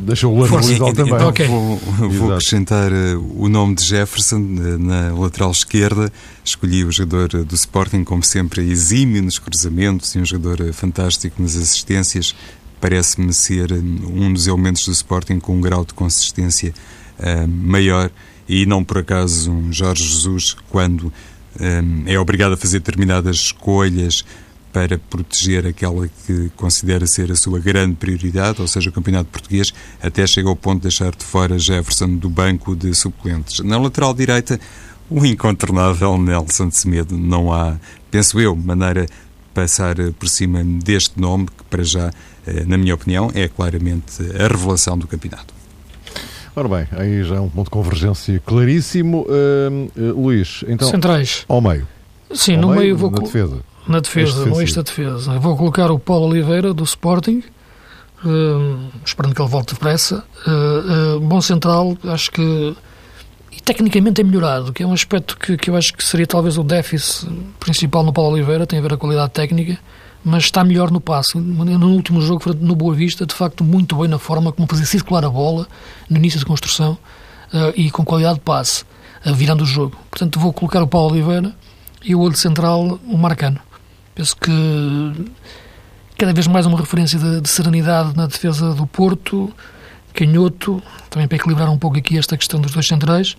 deixa 0.00 0.26
o 0.26 0.36
lateralizar 0.40 0.92
também. 0.92 1.14
Então, 1.14 1.28
okay. 1.28 1.46
Vou, 1.46 1.76
vou 1.76 2.32
acrescentar 2.32 2.92
eh, 2.92 3.14
o 3.14 3.48
nome 3.48 3.76
de 3.76 3.84
Jefferson 3.84 4.38
eh, 4.38 4.76
na 4.76 5.14
lateral 5.14 5.52
esquerda. 5.52 6.12
Escolhi 6.44 6.84
o 6.84 6.90
jogador 6.90 7.44
do 7.44 7.54
Sporting, 7.54 8.02
como 8.02 8.24
sempre, 8.24 8.68
exímio 8.68 9.22
nos 9.22 9.38
cruzamentos 9.38 10.16
e 10.16 10.18
um 10.18 10.24
jogador 10.24 10.72
fantástico 10.72 11.40
nas 11.40 11.54
assistências. 11.54 12.34
Parece-me 12.80 13.32
ser 13.32 13.70
eh, 13.70 13.76
um 13.76 14.32
dos 14.32 14.48
elementos 14.48 14.84
do 14.84 14.92
Sporting 14.92 15.38
com 15.38 15.56
um 15.56 15.60
grau 15.60 15.84
de 15.84 15.94
consistência 15.94 16.74
uh, 17.20 17.46
maior 17.46 18.10
e 18.48 18.66
não 18.66 18.82
por 18.82 18.98
acaso 18.98 19.52
um 19.52 19.72
Jorge 19.72 20.02
Jesus, 20.02 20.56
quando 20.70 21.12
é 22.04 22.18
obrigado 22.20 22.52
a 22.52 22.56
fazer 22.56 22.80
determinadas 22.80 23.36
escolhas 23.36 24.26
para 24.76 24.98
proteger 24.98 25.66
aquela 25.66 26.06
que 26.06 26.50
considera 26.54 27.06
ser 27.06 27.32
a 27.32 27.34
sua 27.34 27.58
grande 27.58 27.94
prioridade, 27.94 28.60
ou 28.60 28.68
seja, 28.68 28.90
o 28.90 28.92
Campeonato 28.92 29.30
Português, 29.30 29.72
até 30.02 30.26
chega 30.26 30.50
ao 30.50 30.54
ponto 30.54 30.76
de 30.76 30.82
deixar 30.82 31.16
de 31.16 31.24
fora 31.24 31.58
Jefferson 31.58 32.16
do 32.16 32.28
banco 32.28 32.76
de 32.76 32.92
suplentes. 32.92 33.60
Na 33.60 33.78
lateral 33.78 34.12
direita, 34.12 34.60
o 35.08 35.24
incontornável 35.24 36.18
Nelson 36.18 36.68
de 36.68 36.76
Semedo. 36.76 37.16
Não 37.16 37.50
há, 37.50 37.78
penso 38.10 38.38
eu, 38.38 38.54
maneira 38.54 39.06
de 39.06 39.12
passar 39.54 39.96
por 40.18 40.28
cima 40.28 40.62
deste 40.62 41.18
nome, 41.18 41.46
que 41.46 41.64
para 41.70 41.82
já, 41.82 42.10
eh, 42.46 42.64
na 42.66 42.76
minha 42.76 42.94
opinião, 42.94 43.30
é 43.34 43.48
claramente 43.48 44.20
a 44.38 44.46
revelação 44.46 44.98
do 44.98 45.06
campeonato. 45.06 45.54
Ora 46.54 46.68
bem, 46.68 46.86
aí 46.90 47.24
já 47.24 47.36
é 47.36 47.40
um 47.40 47.48
ponto 47.48 47.64
de 47.64 47.70
convergência 47.70 48.42
claríssimo. 48.44 49.22
Uh, 49.22 49.90
uh, 49.98 50.20
Luís, 50.20 50.62
então. 50.68 50.90
Centrais. 50.90 51.46
Ao 51.48 51.62
meio. 51.62 51.88
Sim, 52.34 52.56
ao 52.56 52.60
no 52.60 52.68
meio, 52.68 52.80
meio 52.80 52.96
vou. 52.98 53.10
Na 53.10 53.20
defesa 53.20 53.62
na 53.86 54.00
defesa, 54.00 54.44
no 54.46 54.60
eixo 54.60 54.76
da 54.76 54.82
defesa. 54.82 55.38
Vou 55.38 55.56
colocar 55.56 55.90
o 55.90 55.98
Paulo 55.98 56.26
Oliveira, 56.26 56.74
do 56.74 56.84
Sporting, 56.84 57.42
uh, 58.24 58.90
esperando 59.04 59.34
que 59.34 59.40
ele 59.40 59.48
volte 59.48 59.74
depressa. 59.74 60.24
Uh, 60.46 61.16
uh, 61.16 61.20
bom 61.20 61.40
central, 61.40 61.96
acho 62.04 62.30
que 62.30 62.76
e 63.52 63.60
tecnicamente 63.60 64.20
é 64.20 64.24
melhorado, 64.24 64.72
que 64.72 64.82
é 64.82 64.86
um 64.86 64.92
aspecto 64.92 65.38
que, 65.38 65.56
que 65.56 65.70
eu 65.70 65.76
acho 65.76 65.94
que 65.94 66.04
seria 66.04 66.26
talvez 66.26 66.58
o 66.58 66.62
déficit 66.62 67.26
principal 67.58 68.02
no 68.02 68.12
Paulo 68.12 68.32
Oliveira, 68.32 68.66
tem 68.66 68.78
a 68.78 68.82
ver 68.82 68.92
a 68.92 68.96
qualidade 68.98 69.30
técnica, 69.30 69.78
mas 70.22 70.44
está 70.44 70.62
melhor 70.62 70.90
no 70.90 71.00
passe. 71.00 71.38
No 71.38 71.88
último 71.88 72.20
jogo, 72.20 72.42
no 72.60 72.74
Boa 72.74 72.94
Vista, 72.94 73.24
de 73.24 73.34
facto, 73.34 73.64
muito 73.64 73.96
bem 73.96 74.08
na 74.08 74.18
forma 74.18 74.52
como 74.52 74.68
fazia 74.68 74.84
circular 74.84 75.24
a 75.24 75.30
bola 75.30 75.66
no 76.10 76.18
início 76.18 76.38
de 76.38 76.44
construção 76.44 76.98
e 77.76 77.90
com 77.90 78.04
qualidade 78.04 78.34
de 78.34 78.40
passe, 78.40 78.84
virando 79.24 79.62
o 79.62 79.66
jogo. 79.66 79.96
Portanto, 80.10 80.38
vou 80.38 80.52
colocar 80.52 80.82
o 80.82 80.86
Paulo 80.86 81.12
Oliveira 81.12 81.54
e 82.04 82.14
o 82.14 82.20
olho 82.20 82.36
central, 82.36 83.00
o 83.06 83.16
Marcano. 83.16 83.60
Penso 84.16 84.34
que 84.34 84.50
cada 86.16 86.32
vez 86.32 86.46
mais 86.46 86.64
uma 86.64 86.78
referência 86.78 87.18
de, 87.18 87.42
de 87.42 87.48
serenidade 87.50 88.16
na 88.16 88.26
defesa 88.26 88.72
do 88.72 88.86
Porto, 88.86 89.52
canhoto, 90.14 90.82
também 91.10 91.28
para 91.28 91.36
equilibrar 91.36 91.68
um 91.68 91.76
pouco 91.76 91.98
aqui 91.98 92.16
esta 92.16 92.34
questão 92.34 92.58
dos 92.58 92.72
dois 92.72 92.88
centrais, 92.88 93.36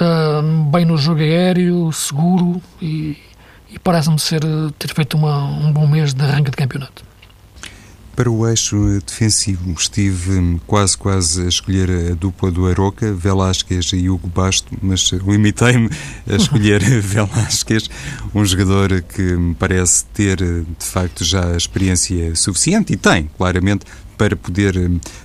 uh, 0.00 0.70
bem 0.70 0.84
no 0.84 0.96
jogo 0.96 1.20
aéreo, 1.20 1.92
seguro 1.92 2.62
e, 2.80 3.18
e 3.68 3.76
parece-me 3.82 4.20
ser 4.20 4.40
ter 4.78 4.94
feito 4.94 5.16
uma, 5.16 5.42
um 5.42 5.72
bom 5.72 5.88
mês 5.88 6.14
de 6.14 6.22
arranque 6.22 6.52
de 6.52 6.56
campeonato. 6.56 7.04
Para 8.16 8.30
o 8.30 8.48
eixo 8.48 8.76
defensivo, 9.04 9.72
estive 9.72 10.60
quase, 10.68 10.96
quase 10.96 11.42
a 11.42 11.48
escolher 11.48 12.12
a 12.12 12.14
dupla 12.14 12.48
do 12.48 12.68
Aroca, 12.68 13.12
Velásquez 13.12 13.86
e 13.92 14.08
Hugo 14.08 14.28
Basto, 14.28 14.72
mas 14.80 15.10
limitei-me 15.10 15.90
a 16.30 16.36
escolher 16.36 16.80
Velásquez, 17.00 17.90
um 18.32 18.44
jogador 18.44 19.02
que 19.02 19.20
me 19.20 19.54
parece 19.56 20.04
ter, 20.06 20.36
de 20.36 20.86
facto, 20.86 21.24
já 21.24 21.56
experiência 21.56 22.36
suficiente, 22.36 22.92
e 22.92 22.96
tem, 22.96 23.28
claramente, 23.36 23.84
para 24.16 24.36
poder 24.36 24.74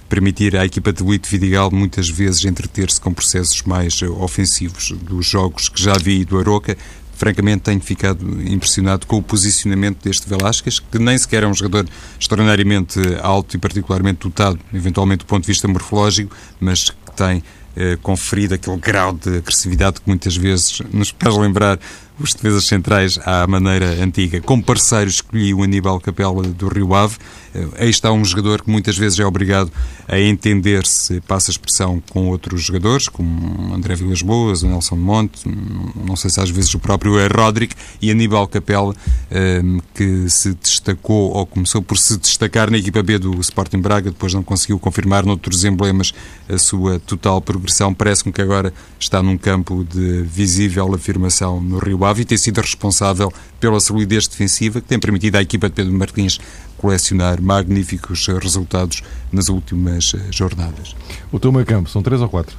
permitir 0.09 0.57
à 0.57 0.65
equipa 0.65 0.91
de 0.91 1.03
Luís 1.03 1.21
Vidigal 1.29 1.69
muitas 1.71 2.09
vezes 2.09 2.43
entreter-se 2.43 2.99
com 2.99 3.13
processos 3.13 3.61
mais 3.61 4.01
ofensivos. 4.01 4.91
Dos 5.03 5.27
jogos 5.27 5.69
que 5.69 5.79
já 5.79 5.93
vi 5.93 6.25
do 6.25 6.39
Aroca 6.39 6.75
francamente 7.19 7.63
tenho 7.63 7.81
ficado 7.81 8.25
impressionado 8.41 9.05
com 9.05 9.17
o 9.17 9.21
posicionamento 9.21 10.01
deste 10.01 10.27
Velasquez, 10.27 10.79
que 10.79 10.97
nem 10.97 11.17
sequer 11.17 11.43
é 11.43 11.47
um 11.47 11.53
jogador 11.53 11.85
extraordinariamente 12.17 12.97
alto 13.21 13.57
e 13.57 13.59
particularmente 13.59 14.19
dotado, 14.21 14.57
eventualmente 14.73 15.19
do 15.19 15.25
ponto 15.25 15.41
de 15.43 15.47
vista 15.47 15.67
morfológico, 15.67 16.33
mas 16.61 16.89
que 16.89 17.11
tem 17.17 17.43
eh, 17.75 17.97
conferido 18.01 18.55
aquele 18.55 18.77
grau 18.77 19.13
de 19.13 19.37
agressividade 19.37 19.99
que 19.99 20.07
muitas 20.07 20.37
vezes 20.37 20.81
nos 20.93 21.13
faz 21.19 21.35
lembrar 21.35 21.77
os 22.19 22.33
defesas 22.33 22.65
centrais 22.65 23.17
à 23.25 23.47
maneira 23.47 24.03
antiga. 24.03 24.41
Como 24.41 24.61
parceiro 24.61 25.09
escolhi 25.09 25.53
o 25.53 25.63
Aníbal 25.63 25.99
Capela 25.99 26.43
do 26.43 26.67
Rio 26.67 26.93
Ave. 26.93 27.17
Eh, 27.53 27.67
aí 27.79 27.89
está 27.89 28.11
um 28.11 28.23
jogador 28.23 28.61
que 28.61 28.69
muitas 28.69 28.97
vezes 28.97 29.19
é 29.19 29.25
obrigado 29.25 29.71
a 30.07 30.19
entender-se, 30.19 31.21
passa 31.21 31.49
a 31.49 31.53
expressão, 31.53 32.01
com 32.09 32.27
outros 32.27 32.63
jogadores, 32.63 33.07
como 33.07 33.73
André 33.73 33.95
Vilas 33.95 34.21
Boas, 34.21 34.63
o 34.63 34.67
Nelson 34.67 34.95
Monte, 34.95 35.47
não 35.95 36.15
sei 36.15 36.29
se 36.29 36.39
às 36.39 36.49
vezes 36.49 36.73
o 36.73 36.79
próprio 36.79 37.19
é 37.19 37.27
Roderick, 37.27 37.75
e 38.01 38.11
Aníbal 38.11 38.47
Capela, 38.47 38.93
eh, 39.31 39.61
que 39.93 40.29
se 40.29 40.53
destacou 40.55 41.31
ou 41.31 41.45
começou 41.45 41.81
por 41.81 41.97
se 41.97 42.17
destacar 42.17 42.69
na 42.69 42.77
equipa 42.77 43.01
B 43.01 43.17
do 43.17 43.39
Sporting 43.39 43.79
Braga, 43.79 44.09
depois 44.09 44.33
não 44.33 44.43
conseguiu 44.43 44.79
confirmar 44.79 45.25
noutros 45.25 45.63
emblemas 45.63 46.13
a 46.47 46.57
sua 46.57 46.99
total 46.99 47.41
progressão. 47.41 47.93
Parece-me 47.93 48.33
que 48.33 48.41
agora 48.41 48.73
está 48.99 49.21
num 49.21 49.37
campo 49.37 49.85
de 49.89 50.23
visível 50.23 50.93
afirmação 50.93 51.61
no 51.61 51.77
Rio 51.77 52.03
Ave 52.03 52.08
e 52.17 52.25
tem 52.25 52.37
sido 52.37 52.59
responsável 52.61 53.31
pela 53.59 53.79
solidez 53.79 54.27
defensiva 54.27 54.81
que 54.81 54.87
tem 54.87 54.99
permitido 54.99 55.35
à 55.35 55.41
equipa 55.41 55.69
de 55.69 55.75
Pedro 55.75 55.93
Martins 55.93 56.39
colecionar 56.77 57.41
magníficos 57.41 58.25
resultados 58.27 59.03
nas 59.31 59.49
últimas 59.49 60.13
eh, 60.15 60.31
jornadas. 60.31 60.95
O 61.31 61.39
teu 61.39 61.51
meio 61.51 61.65
campo 61.65 61.89
são 61.89 62.01
três 62.01 62.21
ou 62.21 62.29
quatro? 62.29 62.57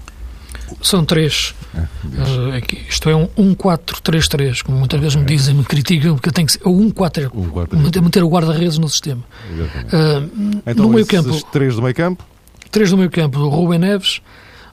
São 0.83 1.05
três. 1.05 1.55
É, 1.75 1.81
uh, 1.81 2.79
isto 2.89 3.09
é 3.09 3.17
um 3.17 3.27
1-4-3-3, 3.55 4.63
como 4.63 4.79
muitas 4.79 5.01
vezes 5.01 5.17
me 5.17 5.25
dizem, 5.25 5.55
me 5.55 5.65
criticam, 5.65 6.15
porque 6.15 6.31
tem 6.31 6.47
que 6.47 6.53
ser 6.53 6.61
1-4, 6.61 7.31
um 7.33 8.03
meter 8.03 8.23
o 8.23 8.29
guarda-redes 8.29 8.79
no 8.79 8.89
sistema. 8.89 9.23
Uh, 9.51 10.61
então, 10.67 10.87
no 10.87 10.93
meio 10.93 11.07
campo. 11.07 11.43
Três 11.51 11.75
do 11.75 11.83
meio 11.83 11.95
campo? 11.95 12.25
Três 12.71 12.91
do 12.91 12.97
meio 12.97 13.11
campo: 13.11 13.41
o 13.41 13.49
Rubem 13.49 13.79
Neves, 13.79 14.21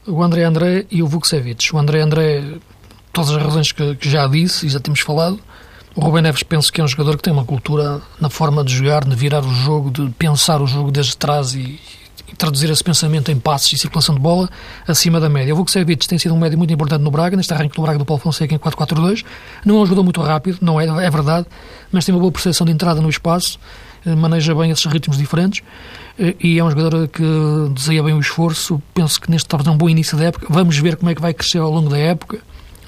o 0.05 0.21
André 0.21 0.43
André 0.43 0.85
e 0.91 1.01
o 1.01 1.07
Vukcevic. 1.07 1.73
O 1.73 1.79
André 1.79 2.01
André 2.01 2.43
todas 3.17 3.31
as 3.31 3.41
razões 3.41 3.71
que, 3.71 3.95
que, 3.95 4.07
já 4.07 4.27
disse 4.27 4.67
e 4.67 4.69
já 4.69 4.79
temos 4.79 4.99
falado. 4.99 5.39
O 5.95 6.01
Rubem 6.01 6.21
Neves 6.21 6.43
penso 6.43 6.71
que 6.71 6.79
é 6.79 6.83
um 6.83 6.87
jogador 6.87 7.17
que 7.17 7.23
tem 7.23 7.33
uma 7.33 7.43
cultura 7.43 7.99
na 8.21 8.29
forma 8.29 8.63
de 8.63 8.75
jogar, 8.75 9.03
de 9.03 9.15
virar 9.15 9.43
o 9.43 9.51
jogo, 9.51 9.89
de 9.89 10.07
pensar 10.11 10.61
o 10.61 10.67
jogo 10.67 10.91
desde 10.91 11.17
trás 11.17 11.55
e, 11.55 11.79
e 12.27 12.35
traduzir 12.37 12.69
esse 12.69 12.83
pensamento 12.83 13.31
em 13.31 13.39
passes 13.39 13.73
e 13.73 13.77
circulação 13.79 14.13
de 14.13 14.21
bola 14.21 14.47
acima 14.87 15.19
da 15.19 15.27
média. 15.27 15.51
O 15.51 15.57
Vukcevic 15.57 16.07
tem 16.07 16.19
sido 16.19 16.35
um 16.35 16.37
médio 16.37 16.59
muito 16.59 16.71
importante 16.71 17.01
no 17.01 17.09
Braga, 17.09 17.35
neste 17.35 17.51
arranque 17.51 17.75
do 17.75 17.81
Braga 17.81 17.97
do 17.97 18.05
Paulo 18.05 18.21
Fonseca 18.21 18.53
em 18.53 18.59
4-4-2. 18.59 19.25
Não 19.65 19.77
é 19.77 19.79
um 19.79 19.85
jogador 19.87 20.03
muito 20.03 20.21
rápido, 20.21 20.59
não 20.61 20.79
é, 20.79 20.85
é 20.85 21.09
verdade, 21.09 21.47
mas 21.91 22.05
tem 22.05 22.13
uma 22.13 22.21
boa 22.21 22.31
percepção 22.31 22.67
de 22.67 22.71
entrada 22.71 23.01
no 23.01 23.09
espaço, 23.09 23.57
eh, 24.05 24.13
maneja 24.13 24.53
bem 24.53 24.69
esses 24.69 24.85
ritmos 24.85 25.17
diferentes 25.17 25.63
eh, 26.19 26.35
e 26.39 26.59
é 26.59 26.63
um 26.63 26.69
jogador 26.69 27.07
que 27.07 27.23
deseja 27.73 28.03
bem 28.03 28.13
o 28.13 28.19
esforço. 28.19 28.79
Penso 28.93 29.19
que 29.19 29.31
neste 29.31 29.49
talvez 29.49 29.67
é 29.67 29.71
um 29.71 29.77
bom 29.77 29.89
início 29.89 30.15
da 30.15 30.25
época. 30.25 30.45
Vamos 30.47 30.77
ver 30.77 30.97
como 30.97 31.09
é 31.09 31.15
que 31.15 31.21
vai 31.21 31.33
crescer 31.33 31.57
ao 31.57 31.71
longo 31.71 31.89
da 31.89 31.97
época 31.97 32.39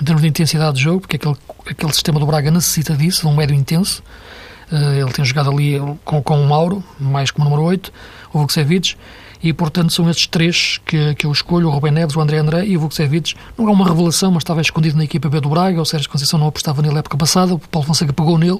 em 0.02 0.04
termos 0.04 0.22
de 0.22 0.28
intensidade 0.28 0.78
de 0.78 0.84
jogo, 0.84 1.02
porque 1.02 1.18
aquele, 1.18 1.36
aquele 1.70 1.94
sistema 1.94 2.20
do 2.20 2.26
Braga 2.26 2.50
necessita 2.50 2.96
disso, 2.96 3.22
de 3.22 3.28
um 3.28 3.36
médio 3.36 3.56
intenso. 3.56 4.02
Uh, 4.72 5.02
ele 5.02 5.12
tem 5.12 5.26
jogado 5.26 5.50
ali 5.50 5.80
com, 6.06 6.22
com 6.22 6.42
o 6.42 6.48
Mauro, 6.48 6.84
mais 7.00 7.32
como 7.32 7.50
número 7.50 7.64
8, 7.64 7.92
o 8.32 8.40
Vukcevic, 8.40 8.96
e 9.42 9.52
portanto 9.52 9.92
são 9.92 10.10
estes 10.10 10.28
três 10.28 10.80
que, 10.86 11.16
que 11.16 11.26
eu 11.26 11.32
escolho, 11.32 11.68
o 11.68 11.72
Rubem 11.72 11.92
Neves, 11.92 12.16
o 12.16 12.22
André 12.22 12.38
André 12.38 12.66
e 12.66 12.78
o 12.78 12.80
Vukcevic. 12.80 13.34
Não 13.58 13.68
é 13.68 13.72
uma 13.72 13.88
revelação, 13.88 14.32
mas 14.32 14.42
estava 14.42 14.62
escondido 14.62 14.98
na 14.98 15.04
equipa 15.04 15.28
B 15.28 15.40
do 15.42 15.50
Braga, 15.50 15.82
o 15.82 15.86
Sérgio 15.86 16.10
Conceição 16.10 16.40
não 16.40 16.48
apostava 16.48 16.82
nele 16.82 16.94
na 16.94 17.00
época 17.00 17.18
passada, 17.18 17.54
o 17.54 17.60
Paulo 17.60 17.88
Fonseca 17.88 18.14
pegou 18.14 18.38
nele, 18.38 18.60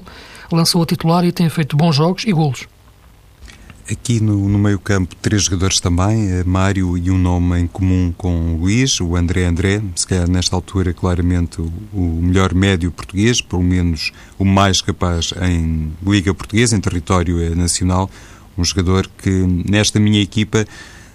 lançou 0.50 0.82
a 0.82 0.86
titular 0.86 1.24
e 1.24 1.32
tem 1.32 1.48
feito 1.48 1.76
bons 1.76 1.94
jogos 1.94 2.24
e 2.26 2.32
golos. 2.32 2.66
Aqui 3.90 4.20
no, 4.20 4.48
no 4.48 4.56
meio-campo, 4.56 5.16
três 5.16 5.42
jogadores 5.42 5.80
também, 5.80 6.30
eh, 6.30 6.44
Mário 6.44 6.96
e 6.96 7.10
um 7.10 7.18
nome 7.18 7.58
em 7.58 7.66
comum 7.66 8.14
com 8.16 8.54
o 8.54 8.58
Luís, 8.58 9.00
o 9.00 9.16
André 9.16 9.44
André, 9.44 9.82
se 9.96 10.06
calhar 10.06 10.30
nesta 10.30 10.54
altura, 10.54 10.94
claramente 10.94 11.60
o, 11.60 11.72
o 11.92 12.20
melhor 12.22 12.54
médio 12.54 12.92
português, 12.92 13.40
pelo 13.40 13.64
menos 13.64 14.12
o 14.38 14.44
mais 14.44 14.80
capaz 14.80 15.34
em 15.42 15.90
Liga 16.06 16.32
Portuguesa, 16.32 16.76
em 16.76 16.80
território 16.80 17.42
eh, 17.42 17.52
nacional. 17.56 18.08
Um 18.56 18.62
jogador 18.62 19.10
que, 19.20 19.28
nesta 19.68 19.98
minha 19.98 20.22
equipa, 20.22 20.64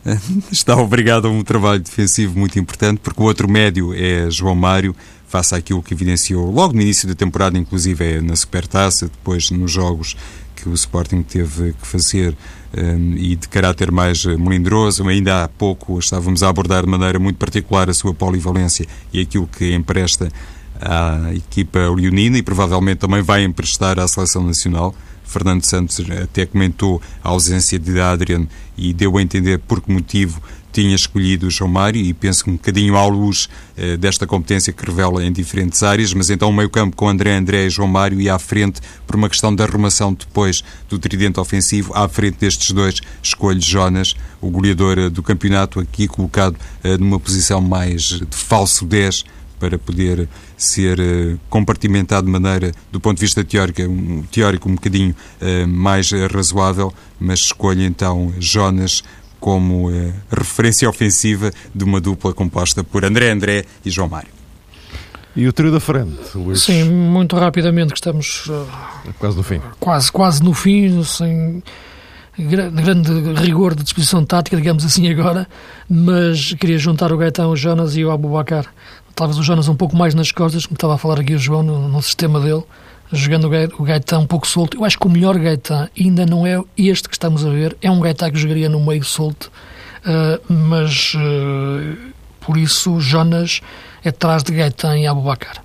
está 0.51 0.75
obrigado 0.75 1.29
a 1.29 1.31
um 1.31 1.45
trabalho 1.45 1.79
defensivo 1.79 2.37
muito 2.37 2.59
importante, 2.59 2.99
porque 3.01 3.21
o 3.21 3.25
outro 3.25 3.49
médio 3.49 3.93
é 3.93 4.29
João 4.29 4.53
Mário, 4.53 4.93
face 5.27 5.55
àquilo 5.55 5.81
que 5.81 5.93
evidenciou 5.93 6.51
logo 6.51 6.73
no 6.73 6.81
início 6.81 7.07
da 7.07 7.15
temporada, 7.15 7.57
inclusive 7.57 8.03
é 8.03 8.21
na 8.21 8.35
Supertaça, 8.35 9.07
depois 9.07 9.49
nos 9.49 9.71
jogos 9.71 10.15
que 10.55 10.69
o 10.69 10.73
Sporting 10.73 11.21
teve 11.21 11.73
que 11.73 11.85
fazer 11.85 12.35
um, 12.75 13.13
e 13.15 13.35
de 13.35 13.47
caráter 13.47 13.91
mais 13.91 14.25
eh, 14.25 14.37
melindroso. 14.37 15.07
Ainda 15.07 15.43
há 15.43 15.47
pouco 15.47 15.99
estávamos 15.99 16.43
a 16.43 16.49
abordar 16.49 16.83
de 16.83 16.89
maneira 16.89 17.19
muito 17.19 17.37
particular 17.37 17.89
a 17.89 17.93
sua 17.93 18.13
polivalência 18.13 18.85
e 19.13 19.21
aquilo 19.21 19.47
que 19.47 19.73
empresta 19.73 20.31
à 20.81 21.33
equipa 21.33 21.79
leonina 21.79 22.37
e 22.37 22.43
provavelmente 22.43 22.99
também 22.99 23.21
vai 23.21 23.43
emprestar 23.43 23.99
à 23.99 24.07
seleção 24.07 24.43
nacional. 24.43 24.93
Fernando 25.23 25.63
Santos 25.63 26.05
até 26.21 26.45
comentou 26.45 27.01
a 27.23 27.29
ausência 27.29 27.79
de 27.79 27.99
Adrian 27.99 28.47
e 28.77 28.93
deu 28.93 29.17
a 29.17 29.21
entender 29.21 29.59
por 29.59 29.81
que 29.81 29.91
motivo 29.91 30.41
tinha 30.75 30.93
escolhido 30.93 31.47
o 31.47 31.49
João 31.49 31.71
Mário 31.71 32.01
e 32.01 32.13
penso 32.13 32.49
um 32.49 32.53
bocadinho 32.53 32.97
à 32.97 33.05
luz 33.05 33.47
eh, 33.77 33.95
desta 33.95 34.27
competência 34.27 34.73
que 34.73 34.85
revela 34.85 35.23
em 35.23 35.31
diferentes 35.31 35.81
áreas, 35.81 36.13
mas 36.13 36.29
então 36.29 36.49
o 36.49 36.53
meio 36.53 36.69
campo 36.69 36.97
com 36.97 37.07
André 37.07 37.33
André 37.37 37.65
e 37.65 37.69
João 37.69 37.87
Mário 37.87 38.19
e 38.19 38.29
à 38.29 38.37
frente, 38.37 38.81
por 39.07 39.15
uma 39.15 39.29
questão 39.29 39.55
de 39.55 39.63
arrumação 39.63 40.13
depois 40.13 40.65
do 40.89 40.99
tridente 40.99 41.39
ofensivo, 41.39 41.93
à 41.95 42.09
frente 42.09 42.39
destes 42.39 42.71
dois 42.71 42.99
escolho 43.23 43.61
Jonas, 43.61 44.15
o 44.41 44.49
goleador 44.49 44.99
eh, 44.99 45.09
do 45.09 45.23
campeonato, 45.23 45.79
aqui 45.79 46.09
colocado 46.09 46.57
eh, 46.83 46.97
numa 46.97 47.21
posição 47.21 47.61
mais 47.61 48.01
de 48.03 48.27
falso 48.31 48.85
10 48.85 49.23
para 49.59 49.77
poder 49.77 50.27
ser 50.57 50.99
uh, 50.99 51.39
compartimentado 51.49 52.25
de 52.25 52.31
maneira, 52.31 52.71
do 52.91 52.99
ponto 52.99 53.17
de 53.17 53.21
vista 53.21 53.43
teórico, 53.43 53.81
um, 53.83 54.23
teórico 54.23 54.69
um 54.69 54.75
bocadinho 54.75 55.15
uh, 55.41 55.67
mais 55.67 56.11
uh, 56.11 56.27
razoável, 56.27 56.93
mas 57.19 57.39
escolho 57.39 57.81
então 57.81 58.33
Jonas 58.39 59.03
como 59.45 59.91
eh, 59.91 60.11
referência 60.31 60.89
ofensiva 60.89 61.51
de 61.73 61.83
uma 61.83 62.01
dupla 62.01 62.33
composta 62.33 62.83
por 62.83 63.05
André 63.05 63.29
André 63.29 63.65
e 63.85 63.91
João 63.91 64.09
Mário. 64.09 64.29
E 65.35 65.47
o 65.47 65.53
trio 65.53 65.71
da 65.71 65.79
frente, 65.79 66.35
Luís? 66.35 66.63
Sim, 66.63 66.85
muito 66.85 67.35
rapidamente, 67.35 67.93
que 67.93 67.99
estamos 67.99 68.47
uh, 68.47 68.65
quase 69.19 69.37
no 69.37 69.43
fim. 69.43 69.61
Quase, 69.79 70.11
quase 70.11 70.41
no 70.41 70.51
fim, 70.51 71.03
sem 71.03 71.61
grande 72.37 73.11
rigor 73.39 73.75
de 73.75 73.83
disposição 73.83 74.25
tática, 74.25 74.57
digamos 74.57 74.83
assim 74.83 75.09
agora, 75.09 75.47
mas 75.87 76.53
queria 76.53 76.77
juntar 76.77 77.11
o 77.11 77.17
Gaetão, 77.17 77.51
o 77.51 77.55
Jonas 77.55 77.95
e 77.95 78.03
o 78.03 78.11
Abubacar. 78.11 78.65
Talvez 79.15 79.39
o 79.39 79.43
Jonas 79.43 79.67
um 79.69 79.75
pouco 79.75 79.95
mais 79.95 80.13
nas 80.13 80.31
costas, 80.31 80.65
como 80.65 80.75
estava 80.75 80.95
a 80.95 80.97
falar 80.97 81.21
aqui 81.21 81.33
o 81.33 81.39
João, 81.39 81.63
no, 81.63 81.87
no 81.87 82.01
sistema 82.01 82.39
dele, 82.39 82.63
jogando 83.11 83.47
o 83.77 83.83
Gaetan 83.83 84.19
um 84.19 84.27
pouco 84.27 84.47
solto. 84.47 84.77
Eu 84.77 84.83
acho 84.83 84.99
que 84.99 85.07
o 85.07 85.09
melhor 85.09 85.37
Gaetan 85.37 85.89
ainda 85.97 86.25
não 86.25 86.45
é 86.45 86.61
este 86.77 87.07
que 87.07 87.15
estamos 87.15 87.45
a 87.45 87.49
ver, 87.49 87.77
é 87.81 87.89
um 87.89 87.99
Gaetan 87.99 88.31
que 88.31 88.37
jogaria 88.37 88.67
no 88.67 88.83
meio 88.83 89.03
solto, 89.03 89.51
uh, 90.01 90.53
mas 90.53 91.13
uh, 91.15 91.97
por 92.41 92.57
isso 92.57 92.99
Jonas 92.99 93.61
é 94.03 94.09
atrás 94.09 94.43
de 94.43 94.53
Gaetan 94.53 94.97
e 94.99 95.07
Abubacar. 95.07 95.63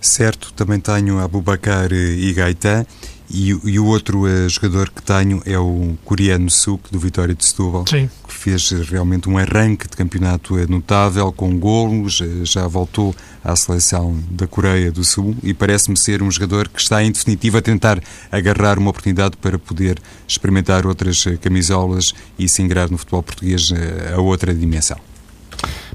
Certo, 0.00 0.52
também 0.52 0.80
tenho 0.80 1.18
Abubacar 1.18 1.92
e 1.92 2.32
Gaetan 2.32 2.86
E, 3.32 3.50
e, 3.50 3.78
o 3.78 3.86
outro 3.86 4.24
uh, 4.24 4.48
jogador 4.48 4.90
que 4.90 5.00
tenho 5.02 5.40
é 5.46 5.56
o 5.56 5.96
coreano 6.04 6.50
Suk, 6.50 6.90
do 6.90 6.98
Vitória 6.98 7.34
de 7.34 7.44
Setúbal, 7.46 7.84
Sim. 7.88 8.10
que 8.26 8.34
fez 8.34 8.70
realmente 8.70 9.28
um 9.28 9.38
arranque 9.38 9.88
de 9.88 9.96
campeonato 9.96 10.56
notável, 10.68 11.30
com 11.30 11.56
golos, 11.56 12.20
já 12.42 12.66
voltou 12.66 13.14
à 13.44 13.54
seleção 13.54 14.18
da 14.30 14.46
Coreia 14.48 14.90
do 14.90 15.04
Sul 15.04 15.36
e 15.42 15.54
parece-me 15.54 15.96
ser 15.96 16.22
um 16.22 16.30
jogador 16.30 16.68
que 16.68 16.80
está, 16.80 17.02
em 17.04 17.12
definitivo, 17.12 17.58
a 17.58 17.62
tentar 17.62 18.02
agarrar 18.32 18.78
uma 18.78 18.90
oportunidade 18.90 19.36
para 19.36 19.58
poder 19.58 20.00
experimentar 20.26 20.84
outras 20.84 21.24
camisolas 21.40 22.12
e 22.38 22.48
se 22.48 22.62
ingrar 22.62 22.90
no 22.90 22.98
futebol 22.98 23.22
português 23.22 23.68
a 24.12 24.20
outra 24.20 24.52
dimensão. 24.52 24.98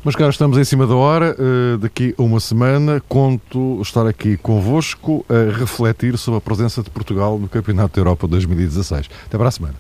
Mas, 0.06 0.16
caros, 0.16 0.36
estamos 0.36 0.56
em 0.60 0.64
cima 0.64 0.86
da 0.86 0.94
hora. 0.94 1.36
Uh, 1.36 1.80
daqui 1.80 2.14
a 2.16 2.22
uma 2.22 2.40
semana 2.40 3.02
conto 3.10 3.82
estar 3.82 4.06
aqui 4.06 4.38
convosco 4.38 5.26
a 5.28 5.58
refletir 5.58 6.16
sobre 6.20 6.38
a 6.38 6.42
presença 6.42 6.84
de 6.84 6.92
Portugal 6.92 7.40
no 7.40 7.50
Campeonato 7.50 7.96
da 7.96 8.02
Europa 8.02 8.28
2016. 8.28 9.10
Até 9.26 9.36
para 9.36 9.48
a 9.48 9.52
semana. 9.52 9.74